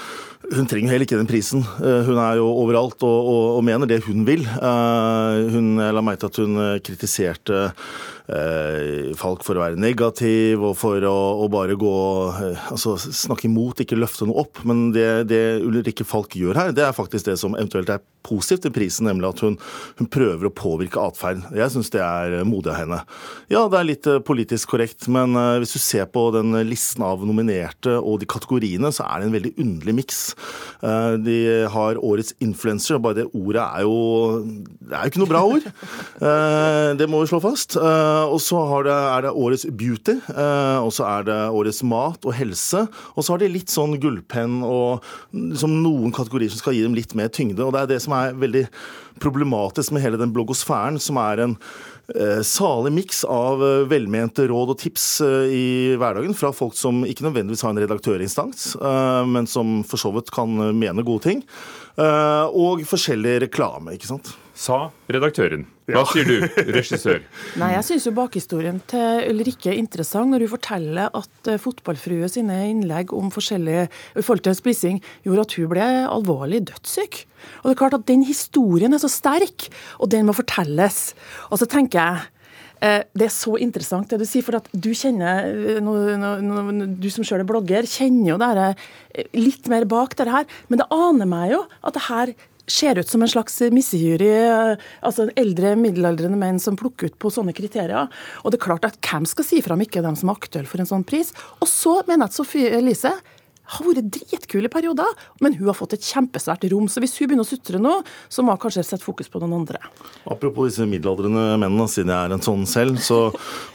hun 0.56 0.66
trenger 0.66 0.90
heller 0.96 1.06
ikke 1.06 1.20
den 1.20 1.30
prisen. 1.30 1.62
Eh, 1.78 2.00
Hun 2.08 2.18
er 2.18 2.40
jo 2.40 2.48
overalt 2.64 3.04
og, 3.06 3.28
og, 3.30 3.44
og 3.60 3.64
mener 3.68 3.86
det 3.86 4.00
hun 4.08 4.24
vil. 4.26 4.42
Eh, 4.50 5.52
Hun, 5.54 5.76
jeg 5.78 5.94
la 5.94 6.02
meg 6.02 6.18
til 6.18 6.32
at 6.32 6.40
hun 6.42 6.58
kritiserte 6.82 7.60
Falk 9.20 9.44
for 9.46 9.58
å 9.60 9.64
være 9.66 9.80
negativ 9.82 10.62
og 10.64 10.76
for 10.80 11.04
å, 11.08 11.16
å 11.44 11.48
bare 11.52 11.76
gå 11.80 11.96
eh, 12.32 12.70
altså 12.72 12.96
snakke 13.02 13.50
imot, 13.50 13.84
ikke 13.84 14.00
løfte 14.00 14.28
noe 14.30 14.46
opp. 14.46 14.62
Men 14.68 14.90
det, 14.96 15.10
det 15.32 15.42
Ulrikke 15.66 16.06
Falk 16.08 16.38
gjør 16.40 16.60
her, 16.62 16.72
det 16.76 16.86
er 16.88 16.96
faktisk 16.96 17.28
det 17.28 17.38
som 17.42 17.58
eventuelt 17.60 17.92
er 17.92 18.04
positivt 18.22 18.68
i 18.70 18.72
prisen, 18.74 19.08
nemlig 19.10 19.32
at 19.32 19.40
hun, 19.42 19.56
hun 19.98 20.08
prøver 20.14 20.46
å 20.48 20.54
påvirke 20.54 21.02
atferd. 21.02 21.42
Jeg 21.58 21.74
syns 21.74 21.90
det 21.94 22.04
er 22.06 22.36
eh, 22.40 22.46
modig 22.48 22.72
av 22.74 22.78
henne. 22.84 23.00
Ja, 23.52 23.66
det 23.72 23.80
er 23.82 23.88
litt 23.90 24.08
eh, 24.12 24.20
politisk 24.24 24.76
korrekt, 24.76 25.08
men 25.12 25.36
eh, 25.40 25.58
hvis 25.64 25.74
du 25.76 25.82
ser 25.82 26.06
på 26.14 26.28
den 26.36 26.54
listen 26.70 27.04
av 27.08 27.26
nominerte 27.28 27.98
og 28.00 28.22
de 28.22 28.30
kategoriene, 28.30 28.94
så 28.94 29.08
er 29.10 29.22
det 29.24 29.30
en 29.32 29.36
veldig 29.38 29.54
underlig 29.66 29.98
miks. 30.04 30.22
Eh, 30.86 31.18
De 31.26 31.38
har 31.74 31.98
årets 32.00 32.36
influenser, 32.46 33.02
bare 33.02 33.20
det 33.24 33.28
ordet 33.34 33.64
er 33.66 33.84
jo 33.88 33.98
Det 34.46 34.94
er 34.96 35.04
jo 35.08 35.12
ikke 35.12 35.22
noe 35.24 35.32
bra 35.34 35.42
ord. 35.50 35.68
Eh, 36.22 36.90
Det 37.02 37.10
må 37.10 37.24
vi 37.26 37.30
slå 37.34 37.42
fast. 37.44 37.76
Eh, 38.22 38.34
Og 38.34 38.42
så 38.44 38.62
det, 38.86 38.94
er 38.94 39.26
det 39.26 39.34
årets 39.36 39.66
beauty, 39.68 40.18
eh, 40.32 40.80
og 40.82 40.92
så 40.96 41.08
er 41.10 41.28
det 41.30 41.38
årets 41.52 41.82
mat 41.88 42.26
og 42.26 42.36
helse. 42.38 42.86
Og 43.16 43.24
så 43.24 43.34
har 43.34 43.42
de 43.42 43.52
litt 43.52 43.72
sånn 43.72 43.98
gullpenn 44.02 44.62
og 44.66 45.06
liksom 45.36 45.80
noen 45.84 46.14
kategorier 46.16 46.52
som 46.52 46.62
skal 46.62 46.78
gi 46.78 46.84
dem 46.86 46.98
litt 46.98 47.16
mer 47.18 47.32
tyngde. 47.34 47.64
Og 47.66 47.74
det 47.76 47.84
er 47.84 47.96
det 47.96 48.02
som 48.06 48.16
er 48.18 48.38
veldig 48.38 48.68
problematisk 49.22 49.94
med 49.94 50.06
hele 50.06 50.20
den 50.20 50.34
blogosfæren, 50.34 50.98
som 51.02 51.20
er 51.22 51.44
en 51.44 51.58
eh, 52.16 52.42
salig 52.48 52.94
miks 52.96 53.24
av 53.28 53.62
velmente 53.92 54.48
råd 54.50 54.74
og 54.74 54.80
tips 54.82 55.06
i 55.22 55.66
hverdagen 56.02 56.34
fra 56.38 56.54
folk 56.56 56.78
som 56.80 57.04
ikke 57.08 57.28
nødvendigvis 57.28 57.62
har 57.66 57.76
en 57.76 57.84
redaktørinstans, 57.84 58.72
men 59.30 59.48
som 59.50 59.82
for 59.88 60.02
så 60.02 60.12
vidt 60.16 60.32
kan 60.34 60.50
mene 60.78 61.06
gode 61.06 61.28
ting. 61.28 61.44
Og 62.02 62.82
forskjellig 62.88 63.38
reklame, 63.46 63.94
ikke 63.96 64.10
sant. 64.10 64.34
Sa 64.58 64.88
redaktøren. 65.12 65.68
Hva 65.92 66.04
sier 66.10 66.28
du, 66.28 66.46
regissør? 66.72 67.22
Nei, 67.62 67.72
jeg 67.76 67.88
syns 67.88 68.08
jo 68.08 68.14
bakhistorien 68.16 68.80
til 68.92 69.32
Ulrikke 69.32 69.72
er 69.74 69.80
interessant 69.80 70.32
når 70.32 70.46
hun 70.46 70.54
forteller 70.54 71.12
at 71.18 71.52
eh, 71.52 71.60
fotballfrue 71.62 72.30
sine 72.32 72.58
innlegg 72.70 73.14
om 73.16 73.32
forskjellige 73.34 73.88
forhold 74.20 74.46
til 74.48 74.58
spissing 74.58 75.00
gjorde 75.26 75.48
at 75.48 75.56
hun 75.60 75.72
ble 75.72 75.88
alvorlig 76.10 76.64
dødssyk. 76.72 77.24
Og 77.62 77.70
det 77.70 77.74
er 77.74 77.82
klart 77.84 77.98
at 77.98 78.10
den 78.10 78.26
historien 78.28 78.94
er 78.96 79.02
så 79.02 79.10
sterk, 79.12 79.70
og 80.00 80.12
den 80.14 80.28
må 80.28 80.36
fortelles. 80.38 81.12
Og 81.50 81.62
så 81.62 81.68
tenker 81.70 82.00
jeg 82.00 82.30
eh, 82.86 83.02
det 83.18 83.28
er 83.28 83.34
så 83.34 83.58
interessant 83.62 84.12
det 84.12 84.22
du 84.22 84.28
sier, 84.30 84.46
for 84.46 84.60
at 84.62 84.70
du 84.72 84.92
kjenner, 84.98 85.50
eh, 85.76 86.86
du 87.02 87.10
som 87.14 87.28
selv 87.28 87.44
er 87.44 87.50
blogger, 87.50 87.90
kjenner 87.90 88.34
jo 88.34 88.40
det 88.42 88.72
litt 89.36 89.68
mer 89.72 89.88
bak 89.90 90.16
det 90.20 90.30
her. 90.32 90.48
Men 90.70 90.84
det 90.84 90.90
aner 90.96 91.30
meg 91.30 91.52
jo 91.56 91.66
at 91.82 91.98
det 91.98 92.08
her 92.08 92.34
ser 92.70 93.00
ut 93.00 93.10
som 93.10 93.24
en 93.24 93.32
slags 93.32 93.60
misjury, 93.74 94.32
altså 95.02 95.26
altså 95.28 95.28
eldre 95.40 95.76
middelaldrende 95.80 96.40
menn 96.40 96.60
som 96.62 96.78
plukker 96.80 97.12
ut 97.12 97.20
på 97.22 97.32
sånne 97.34 97.56
kriterier. 97.58 98.10
Og 98.44 98.52
det 98.52 98.60
er 98.60 98.66
klart 98.66 98.88
at 98.88 98.98
hvem 99.06 99.28
skal 99.30 99.48
si 99.48 99.62
fra 99.64 99.78
om 99.78 99.84
ikke 99.84 100.04
dem 100.06 100.18
som 100.20 100.32
er 100.32 100.40
aktuelle 100.40 100.70
for 100.70 100.82
en 100.82 100.90
sånn 100.90 101.08
pris? 101.08 101.34
Og 101.60 101.70
så 101.70 102.00
mener 102.08 102.26
jeg 102.26 102.32
at 102.32 102.40
Sofie 102.40 102.74
Elise 102.80 103.14
har 103.76 103.88
vært 103.88 104.10
dritkul 104.18 104.68
i 104.68 104.72
perioder, 104.72 105.14
men 105.44 105.56
hun 105.60 105.70
har 105.70 105.78
fått 105.78 105.98
et 105.98 106.08
kjempesvært 106.08 106.66
rom. 106.72 106.90
Så 106.92 107.04
hvis 107.04 107.18
hun 107.20 107.32
begynner 107.32 107.48
å 107.48 107.52
sutre 107.52 107.82
nå, 107.82 107.98
så 108.32 108.46
må 108.46 108.56
hun 108.56 108.64
kanskje 108.64 108.86
sette 108.88 109.06
fokus 109.06 109.30
på 109.32 109.42
noen 109.44 109.60
andre. 109.62 109.82
Apropos 110.26 110.72
disse 110.72 110.88
middelaldrende 110.90 111.60
mennene, 111.62 111.90
siden 111.92 112.14
jeg 112.14 112.30
er 112.30 112.36
en 112.36 112.46
sånn 112.46 112.68
selv, 112.70 113.02
så 113.04 113.22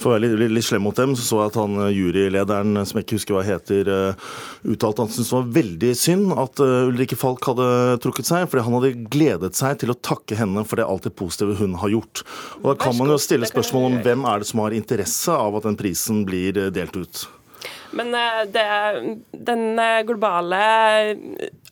for 0.00 0.10
å 0.10 0.16
være 0.16 0.26
litt, 0.26 0.38
litt, 0.40 0.56
litt 0.58 0.68
slem 0.68 0.86
mot 0.86 0.96
dem, 0.96 1.14
så 1.18 1.26
så 1.26 1.42
jeg 1.42 1.52
at 1.52 1.58
han 1.60 1.78
eh, 1.84 1.92
jurylederen, 1.96 2.80
som 2.86 2.98
jeg 2.98 3.06
ikke 3.06 3.18
husker 3.18 3.36
hva 3.36 3.44
heter, 3.46 3.90
eh, 3.92 4.34
uttalte 4.72 5.04
han 5.04 5.12
syntes 5.12 5.30
det 5.30 5.36
var 5.36 5.52
veldig 5.58 5.92
synd 5.98 6.34
at 6.36 6.62
eh, 6.64 6.90
Ulrikke 6.90 7.18
Falk 7.20 7.50
hadde 7.50 7.68
trukket 8.04 8.30
seg, 8.30 8.48
fordi 8.50 8.66
han 8.66 8.78
hadde 8.78 8.92
gledet 9.12 9.52
seg 9.58 9.80
til 9.82 9.92
å 9.92 9.98
takke 9.98 10.38
henne 10.38 10.64
for 10.66 10.80
det 10.80 10.88
alt 10.88 11.08
det 11.08 11.16
positive 11.18 11.58
hun 11.60 11.78
har 11.82 11.92
gjort. 11.92 12.24
Og 12.62 12.70
Da 12.72 12.76
kan 12.86 12.96
man 12.98 13.12
jo 13.12 13.20
stille 13.22 13.48
spørsmål 13.48 13.90
om 13.90 13.98
hvem 14.06 14.28
er 14.28 14.42
det 14.42 14.50
som 14.50 14.64
har 14.64 14.76
interesse 14.76 15.32
av 15.32 15.58
at 15.58 15.68
den 15.68 15.78
prisen 15.78 16.24
blir 16.28 16.56
delt 16.74 16.96
ut. 16.96 17.26
Men 17.90 18.14
eh, 18.14 18.42
det, 18.52 18.66
den 19.46 19.78
eh, 19.78 20.02
globale 20.06 20.60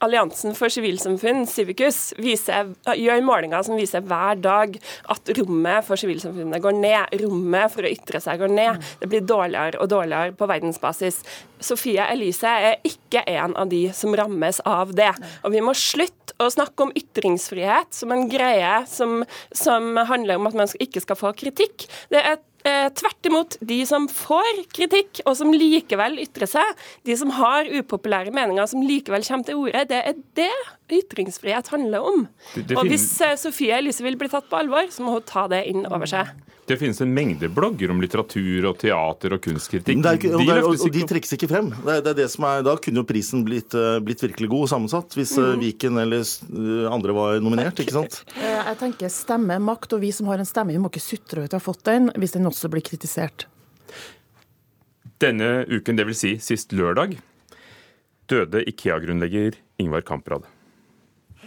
alliansen 0.05 0.55
for 0.59 0.73
sivilsamfunn, 0.73 1.45
Civicus, 1.49 2.13
viser, 2.21 2.73
gjør 2.99 3.25
målinger 3.25 3.65
som 3.67 3.79
viser 3.79 4.05
hver 4.05 4.39
dag 4.43 4.77
at 5.13 5.33
rommet 5.39 5.87
for 5.87 6.01
sivilsamfunnet 6.01 6.63
går 6.63 6.77
ned. 6.79 7.17
Rommet 7.25 7.73
for 7.73 7.87
å 7.87 7.93
ytre 7.93 8.21
seg 8.23 8.43
går 8.43 8.53
ned. 8.53 8.85
Det 9.01 9.11
blir 9.11 9.25
dårligere 9.27 9.81
og 9.81 9.91
dårligere 9.93 10.35
på 10.39 10.49
verdensbasis. 10.51 11.23
Sofie 11.65 12.05
Elise 12.13 12.51
er 12.69 12.81
ikke 12.85 13.25
en 13.31 13.57
av 13.57 13.71
de 13.73 13.87
som 13.97 14.15
rammes 14.17 14.61
av 14.69 14.93
det. 14.97 15.13
Og 15.43 15.55
vi 15.55 15.63
må 15.65 15.77
slutte 15.79 16.37
å 16.43 16.51
snakke 16.51 16.87
om 16.87 16.95
ytringsfrihet 16.99 17.95
som 17.95 18.13
en 18.13 18.27
greie 18.31 18.81
som, 18.91 19.23
som 19.55 19.95
handler 20.11 20.41
om 20.41 20.51
at 20.51 20.59
man 20.59 20.75
ikke 20.83 21.03
skal 21.05 21.19
få 21.19 21.33
kritikk. 21.39 21.87
Det 22.13 22.21
er 22.21 22.43
Eh, 22.65 22.87
tvert 22.97 23.27
imot, 23.29 23.57
de 23.61 23.77
som 23.85 24.07
får 24.09 24.63
kritikk, 24.73 25.19
og 25.29 25.35
som 25.37 25.51
likevel 25.53 26.15
ytrer 26.23 26.49
seg, 26.49 26.65
de 27.05 27.17
som 27.21 27.29
har 27.37 27.69
upopulære 27.69 28.33
meninger, 28.33 28.65
som 28.71 28.81
likevel 28.81 29.21
kommer 29.27 29.45
til 29.45 29.59
orde, 29.61 29.83
det 29.91 29.99
er 30.01 30.15
det 30.39 30.49
ytringsfrihet 31.03 31.69
handler 31.69 32.01
om. 32.09 32.25
Det- 32.55 32.67
det 32.69 32.79
og 32.79 32.87
hvis 32.89 33.21
eh, 33.21 33.37
Sofie 33.37 33.77
Elise 33.77 34.01
vil 34.03 34.17
bli 34.17 34.29
tatt 34.33 34.49
på 34.49 34.57
alvor, 34.63 34.89
så 34.89 35.05
må 35.05 35.13
hun 35.13 35.23
ta 35.29 35.47
det 35.53 35.67
inn 35.69 35.85
over 35.87 36.07
seg. 36.09 36.33
Det 36.65 36.79
finnes 36.81 37.01
en 37.05 37.11
mengde 37.13 37.49
blogger 37.53 37.91
om 37.93 37.99
litteratur 38.01 38.71
og 38.71 38.79
teater 38.81 39.35
og 39.37 39.43
kunstkritikk. 39.45 40.01
Det 40.01 40.13
er 40.13 40.33
og, 40.33 40.41
De 40.41 40.47
det 40.49 40.63
og, 40.63 40.71
og 40.79 40.93
de 40.95 41.03
ikke 41.03 41.11
trekkes 41.11 41.35
ikke 41.37 41.49
frem. 41.51 41.69
Det 41.75 41.97
er, 41.99 42.05
det 42.07 42.13
er 42.15 42.19
det 42.23 42.29
som 42.33 42.47
er, 42.49 42.63
da 42.65 42.77
kunne 42.81 43.03
jo 43.03 43.09
prisen 43.09 43.43
blitt, 43.45 43.77
eh, 43.77 43.99
blitt 44.05 44.25
virkelig 44.25 44.49
god 44.53 44.73
sammensatt, 44.73 45.17
hvis 45.19 45.35
mm. 45.37 45.51
Viken 45.61 46.01
eller 46.01 46.25
eh, 46.25 46.87
andre 46.89 47.17
var 47.17 47.43
nominert, 47.45 47.85
ikke 47.85 47.99
sant? 47.99 48.23
Eh, 48.45 48.61
Jeg 48.71 48.79
tenker 48.81 49.13
stemme, 49.13 49.59
makt, 49.63 49.93
og 49.97 50.01
vi 50.03 50.11
som 50.15 50.29
har 50.31 50.41
en 50.41 50.49
stemme, 50.49 50.73
vi 50.73 50.81
må 50.81 50.89
ikke 50.89 51.05
sutre 51.05 51.43
over 51.43 51.51
at 51.51 51.55
vi 51.55 51.61
har 51.61 51.65
fått 51.65 51.85
den, 51.87 52.09
hvis 52.21 52.35
den 52.37 52.49
også 52.49 52.71
blir 52.73 52.85
kritisert. 52.85 53.47
Denne 55.23 55.53
uken, 55.69 56.01
dvs. 56.01 56.25
Si 56.25 56.33
sist 56.43 56.73
lørdag, 56.77 57.19
døde 58.33 58.65
Ikea-grunnlegger 58.73 59.61
Ingvar 59.85 60.05
Kamprad. 60.09 60.49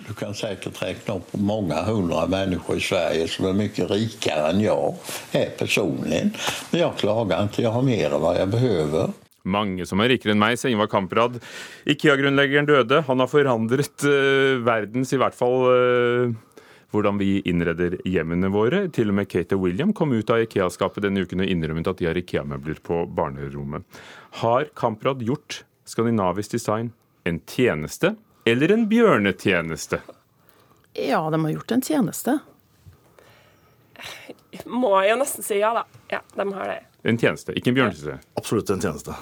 Du 0.08 0.14
kan 0.14 0.34
säkert 0.34 0.84
räkna 0.84 1.16
upp 1.16 1.34
många 1.34 1.82
hundra 1.84 2.28
människor 2.28 2.78
i 2.78 2.80
Sverige 2.80 3.28
som 3.28 3.46
är 3.46 3.54
mycket 3.54 3.92
rikare 3.92 4.50
än 4.50 4.62
jag 4.62 4.96
är 5.32 5.50
personligen. 5.50 6.32
Men 6.72 6.82
jag 6.82 6.98
klagar 6.98 7.44
inte, 7.44 7.62
jag 7.62 7.72
har 7.72 7.82
mer 7.82 8.14
än 8.14 8.22
vad 8.22 8.42
jag 8.42 8.50
behöver. 8.50 9.10
Mange 9.48 9.86
som 9.88 10.02
er 10.04 10.12
rikere 10.12 10.34
enn 10.36 10.42
meg, 10.42 10.58
sier 10.60 10.74
Ingvar 10.74 10.90
Kamprad. 10.92 11.38
Ikea-grunnleggeren 11.88 12.68
døde. 12.68 13.00
Han 13.08 13.24
har 13.24 13.30
forandret 13.32 14.04
uh, 14.04 14.60
verdens, 14.60 15.14
i 15.16 15.20
hvert 15.22 15.38
fall 15.38 15.64
uh, 15.72 16.34
hvordan 16.92 17.20
vi 17.22 17.38
innreder 17.48 17.96
hjemmene 18.04 18.52
våre. 18.52 18.86
Til 18.92 19.14
og 19.14 19.20
med 19.22 19.32
Kate 19.32 19.56
og 19.56 19.64
William 19.64 19.94
kom 19.96 20.12
ut 20.12 20.36
av 20.36 20.44
Ikea-skapet 20.44 21.06
denne 21.08 21.24
uken 21.24 21.46
og 21.46 21.52
innrømmet 21.52 21.88
at 21.88 22.02
de 22.02 22.10
har 22.10 22.20
Ikea-møbler 22.20 22.84
på 22.84 23.06
barnerommet. 23.08 23.88
Har 24.44 24.68
Kamprad 24.76 25.24
gjort 25.24 25.62
skandinavisk 25.88 26.58
design 26.58 26.92
en 27.28 27.40
tjeneste 27.48 28.18
eller 28.52 28.74
en 28.74 28.86
bjørnetjeneste? 28.90 30.00
Ja, 30.98 31.22
de 31.30 31.40
har 31.44 31.52
gjort 31.54 31.74
en 31.76 31.84
tjeneste. 31.86 32.38
Må 34.66 34.94
jeg 35.02 35.12
jo 35.14 35.18
nesten 35.22 35.46
si 35.46 35.60
ja, 35.60 35.74
da. 35.76 35.84
Ja, 36.12 36.22
de 36.36 36.46
har 36.56 36.72
det. 36.72 36.80
En 37.08 37.20
tjeneste, 37.20 37.54
ikke 37.58 37.72
en 37.72 37.78
bjørnetjeneste? 37.78 38.18
Absolutt 38.40 38.72
en 38.74 38.84
tjeneste. 38.84 39.16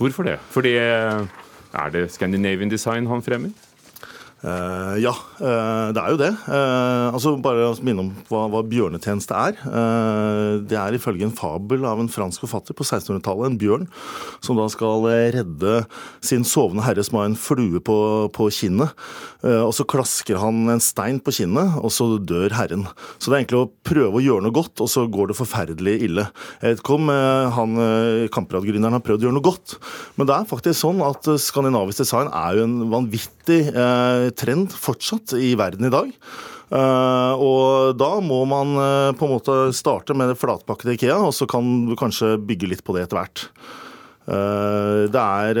Hvorfor 0.00 0.26
det? 0.28 0.38
Fordi 0.52 0.74
er 0.78 1.92
det 1.94 2.06
Scandinavian 2.12 2.72
design 2.72 3.08
han 3.10 3.24
fremmer? 3.24 3.54
Uh, 4.42 4.98
ja, 4.98 5.12
uh, 5.38 5.94
det 5.94 6.02
er 6.02 6.10
jo 6.10 6.18
det. 6.18 6.30
Uh, 6.48 7.14
altså 7.14 7.36
Bare 7.42 7.68
å 7.68 7.76
minne 7.86 8.02
om 8.02 8.10
hva, 8.26 8.48
hva 8.50 8.62
bjørnetjeneste 8.66 9.38
er. 9.38 9.58
det 10.66 10.78
er 10.78 10.96
ifølge 10.96 11.26
en 11.26 11.34
fabel 11.34 11.84
av 11.86 12.00
en 12.02 12.10
fransk 12.10 12.42
forfatter 12.42 12.74
på 12.76 12.84
1600-tallet, 12.84 13.52
en 13.52 13.58
bjørn, 13.60 13.86
som 14.42 14.58
da 14.58 14.66
skal 14.72 15.06
redde 15.34 15.82
sin 16.24 16.46
sovende 16.48 16.84
herre 16.86 17.04
som 17.06 17.20
har 17.20 17.28
en 17.30 17.38
flue 17.38 17.80
på, 17.84 17.96
på 18.34 18.48
kinnet. 18.54 18.92
og 19.42 19.72
så 19.74 19.86
klasker 19.88 20.40
han 20.42 20.70
en 20.72 20.82
stein 20.82 21.20
på 21.22 21.34
kinnet, 21.34 21.78
og 21.82 21.92
så 21.94 22.08
dør 22.18 22.54
herren. 22.56 22.86
Så 23.18 23.30
det 23.30 23.36
er 23.36 23.40
egentlig 23.42 23.62
å 23.62 23.70
prøve 23.86 24.18
å 24.18 24.24
gjøre 24.24 24.46
noe 24.46 24.56
godt, 24.56 24.82
og 24.82 24.90
så 24.90 25.04
går 25.10 25.30
det 25.30 25.38
forferdelig 25.38 25.96
ille. 26.08 26.26
Jeg 26.60 26.76
vet 26.76 26.82
ikke 26.82 26.98
om 26.98 27.12
han 27.58 27.78
Kamprad-gründeren 28.34 28.98
har 28.98 29.04
prøvd 29.04 29.24
å 29.24 29.28
gjøre 29.28 29.38
noe 29.38 29.48
godt, 29.48 29.76
men 30.18 30.30
det 30.30 30.36
er 30.36 30.50
faktisk 30.50 30.80
sånn 30.82 31.02
at 31.06 31.30
skandinavisk 31.42 32.04
design 32.04 32.30
er 32.30 32.58
jo 32.58 32.68
en 32.68 32.78
vanvittig 32.92 33.62
trend 34.38 34.74
fortsatt 34.74 35.34
i 35.38 35.52
verden 35.58 35.88
i 35.88 35.92
dag. 35.92 36.10
Uh, 36.72 37.36
og 37.36 37.98
da 38.00 38.14
må 38.24 38.42
man 38.48 38.70
uh, 38.78 39.12
på 39.12 39.26
en 39.26 39.34
måte 39.34 39.56
starte 39.76 40.16
med 40.16 40.32
det 40.32 40.38
flatpakkede 40.40 40.96
Ikea, 40.96 41.18
og 41.28 41.34
så 41.36 41.44
kan 41.50 41.66
du 41.90 41.92
kanskje 42.00 42.38
bygge 42.40 42.70
litt 42.70 42.84
på 42.86 42.96
det 42.96 43.04
etter 43.04 43.20
hvert. 43.20 43.44
Uh, 44.24 45.10
det 45.12 45.20
er 45.20 45.58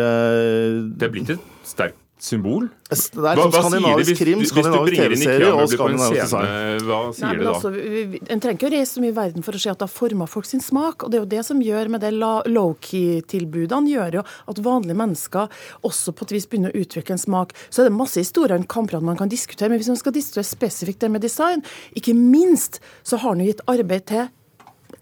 Det 0.96 1.08
er 1.08 1.12
blitt 1.12 1.34
et 1.34 1.50
sterkt 1.66 1.98
symbol? 2.22 2.68
Det 2.92 2.98
er 3.18 3.38
hva, 3.38 3.46
sånn 3.48 3.54
skandinavisk 3.54 4.18
krim, 4.20 4.42
skandinavisk 4.46 5.00
TV-serie 5.00 5.48
og 5.50 5.70
skandinavisk 5.72 6.20
design. 6.20 6.84
Hva 6.86 6.98
sier 7.16 7.38
det 7.40 7.46
da? 7.46 7.54
Altså, 7.54 7.72
en 8.34 8.42
trenger 8.42 8.58
ikke 8.58 8.68
å 8.68 8.72
reise 8.74 8.90
så 8.92 9.02
mye 9.02 9.12
i 9.12 9.16
verden 9.16 9.46
for 9.46 9.58
å 9.58 9.62
se 9.62 9.72
at 9.72 9.80
det 9.80 9.88
har 9.88 9.92
forma 9.92 10.28
folk 10.30 10.48
sin 10.48 10.62
smak. 10.62 11.02
og 11.02 11.12
Det 11.12 11.18
er 11.18 11.24
jo 11.24 11.30
det 11.32 11.44
som 11.48 11.62
gjør 11.64 11.90
med 11.94 12.04
det 12.04 12.12
low-key-tilbudene, 12.14 13.90
gjør 13.92 14.20
jo 14.20 14.26
at 14.52 14.62
vanlige 14.62 14.98
mennesker 15.02 15.64
også 15.88 16.14
på 16.14 16.28
et 16.28 16.36
vis 16.36 16.46
begynner 16.50 16.74
å 16.74 16.84
utvikle 16.84 17.16
en 17.16 17.24
smak. 17.24 17.56
Så 17.68 17.82
er 17.82 17.90
det 17.90 17.96
masse 17.96 18.22
historier 18.22 18.54
om 18.58 18.68
kamper 18.68 19.02
man 19.02 19.18
kan 19.18 19.32
diskutere, 19.32 19.72
men 19.72 19.82
hvis 19.82 19.90
man 19.90 19.98
skal 19.98 20.14
diskutere 20.14 20.46
spesifikt 20.46 21.02
det 21.02 21.10
med 21.10 21.24
design, 21.24 21.64
ikke 21.98 22.14
minst 22.14 22.78
så 23.02 23.18
har 23.18 23.34
han 23.34 23.42
jo 23.42 23.50
gitt 23.50 23.66
arbeid 23.72 24.06
til 24.12 24.30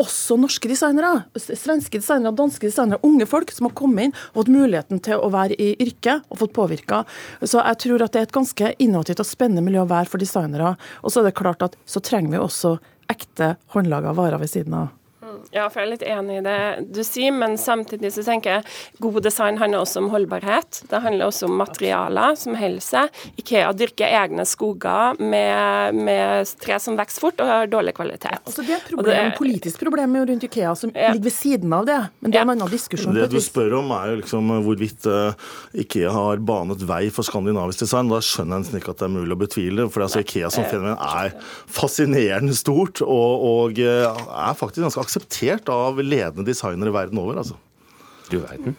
også 0.01 0.39
norske 0.41 0.71
designere. 0.71 1.25
Svenske 1.37 2.01
designere, 2.01 2.35
danske 2.37 2.67
designere, 2.69 3.01
unge 3.07 3.27
folk 3.29 3.53
som 3.55 3.69
har 3.69 3.77
kommet 3.79 4.09
inn 4.09 4.15
og 4.33 4.43
fått 4.43 4.53
muligheten 4.55 5.03
til 5.05 5.21
å 5.21 5.33
være 5.33 5.59
i 5.61 5.73
yrket 5.83 6.27
og 6.31 6.43
fått 6.45 6.57
påvirka. 6.57 7.03
Så 7.43 7.61
jeg 7.61 7.83
tror 7.85 8.07
at 8.07 8.15
det 8.15 8.23
er 8.23 8.31
et 8.31 8.39
ganske 8.39 8.73
innovativt 8.79 9.25
og 9.25 9.29
spennende 9.29 9.65
miljø 9.67 9.85
å 9.85 9.91
være 9.91 10.11
for 10.11 10.23
designere. 10.23 10.77
Og 11.05 11.13
så 11.13 11.23
er 11.23 11.31
det 11.31 11.39
klart 11.41 11.67
at 11.67 11.77
så 11.89 12.03
trenger 12.05 12.37
vi 12.37 12.43
også 12.43 12.79
ekte 13.11 13.55
håndlaga 13.75 14.15
varer 14.17 14.41
ved 14.41 14.53
siden 14.53 14.77
av. 14.85 14.91
Ja, 15.55 15.66
for 15.71 15.83
jeg 15.83 15.87
er 15.87 15.93
litt 15.93 16.05
enig 16.07 16.38
i 16.40 16.45
det 16.45 16.59
du 16.95 17.01
sier, 17.07 17.33
men 17.35 17.57
samtidig 17.61 18.12
så 18.14 18.25
tenker 18.27 18.59
jeg 18.59 19.03
god 19.03 19.21
design 19.25 19.59
handler 19.61 19.85
også 19.85 20.03
om 20.03 20.11
holdbarhet. 20.12 20.83
Det 20.90 21.01
handler 21.05 21.31
også 21.31 21.49
om 21.49 21.57
materialer 21.61 22.37
som 22.38 22.57
holder 22.59 22.85
seg. 22.85 23.21
Ikea 23.40 23.71
dyrker 23.77 24.16
egne 24.21 24.47
skoger 24.49 25.21
med, 25.21 26.01
med 26.01 26.53
tre 26.62 26.79
som 26.83 26.99
vokser 26.99 27.25
fort 27.25 27.43
og 27.43 27.51
har 27.51 27.71
dårlig 27.71 27.95
kvalitet. 27.99 28.38
Ja, 28.40 28.43
altså 28.45 28.64
det 28.66 28.75
er 28.75 28.83
et 28.83 28.90
problem, 28.90 29.31
det, 29.31 29.38
politisk 29.38 29.85
problem 29.85 30.19
rundt 30.31 30.47
Ikea 30.47 30.75
som 30.79 30.93
ja. 30.95 31.12
ligger 31.14 31.29
ved 31.31 31.37
siden 31.37 31.75
av 31.77 31.87
det, 31.88 31.99
men 32.21 32.35
det 32.35 32.40
er 32.40 32.47
en 32.47 32.55
annen 32.57 32.73
diskusjon. 32.73 33.14
Det 33.16 33.31
du 33.33 33.40
spør 33.45 33.79
om 33.81 33.95
er 33.97 34.12
jo 34.12 34.21
liksom 34.23 34.55
hvorvidt 34.66 35.09
uh, 35.11 35.51
Ikea 35.85 36.12
har 36.14 36.45
banet 36.47 36.85
vei 36.88 37.03
for 37.14 37.27
skandinavisk 37.27 37.85
design. 37.85 38.11
Da 38.12 38.21
skjønner 38.25 38.59
jeg 38.59 38.66
nesten 38.66 38.81
ikke 38.81 38.95
at 38.95 39.03
det 39.03 39.09
er 39.09 39.14
mulig 39.14 39.37
å 39.37 39.40
betvile. 39.40 39.88
For 39.93 40.07
altså, 40.07 40.25
Ikea 40.25 40.51
som 40.53 40.66
fenomen 40.71 40.99
er 40.99 41.35
fascinerende 41.71 42.57
stort 42.59 43.03
og, 43.05 43.47
og 43.51 43.83
uh, 43.83 44.23
er 44.51 44.59
faktisk 44.59 44.85
ganske 44.87 45.05
akseptert 45.05 45.19
akseptert 45.20 45.68
av 45.68 46.00
ledende 46.02 46.46
designere 46.48 46.92
verden 46.92 47.18
over. 47.18 47.38
altså. 47.38 47.56
Du 48.30 48.38
verden. 48.38 48.76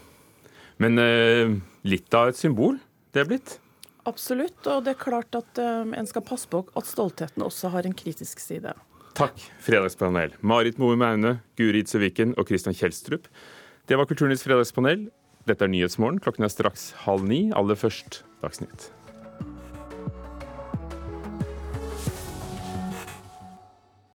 Men 0.78 0.98
uh, 0.98 1.58
litt 1.84 2.14
av 2.14 2.32
et 2.32 2.38
symbol 2.38 2.80
det 3.14 3.22
er 3.22 3.28
blitt? 3.28 3.58
Absolutt, 4.08 4.66
og 4.66 4.86
det 4.86 4.96
er 4.96 5.02
klart 5.02 5.36
at 5.36 5.60
um, 5.62 5.94
en 5.94 6.08
skal 6.08 6.24
passe 6.26 6.48
på 6.50 6.64
at 6.74 6.88
stoltheten 6.88 7.44
også 7.44 7.70
har 7.70 7.86
en 7.86 7.94
kritisk 7.94 8.40
side. 8.40 8.74
Takk, 9.14 9.38
Fredagspanel. 9.62 10.34
Marit 10.42 10.80
Moe 10.80 10.96
Maune, 10.96 11.42
Guri 11.60 11.84
Itseviken 11.84 12.34
og 12.40 12.48
Christian 12.48 12.74
Kjelstrup. 12.74 13.28
Det 13.86 14.00
var 14.00 14.08
Kulturnytts 14.08 14.46
fredagspanel. 14.48 15.10
Dette 15.46 15.68
er 15.68 15.74
Nyhetsmorgen. 15.74 16.22
Klokken 16.24 16.48
er 16.48 16.54
straks 16.54 16.92
halv 17.04 17.28
ni. 17.28 17.50
Aller 17.52 17.78
først 17.78 18.24
Dagsnytt. 18.42 18.90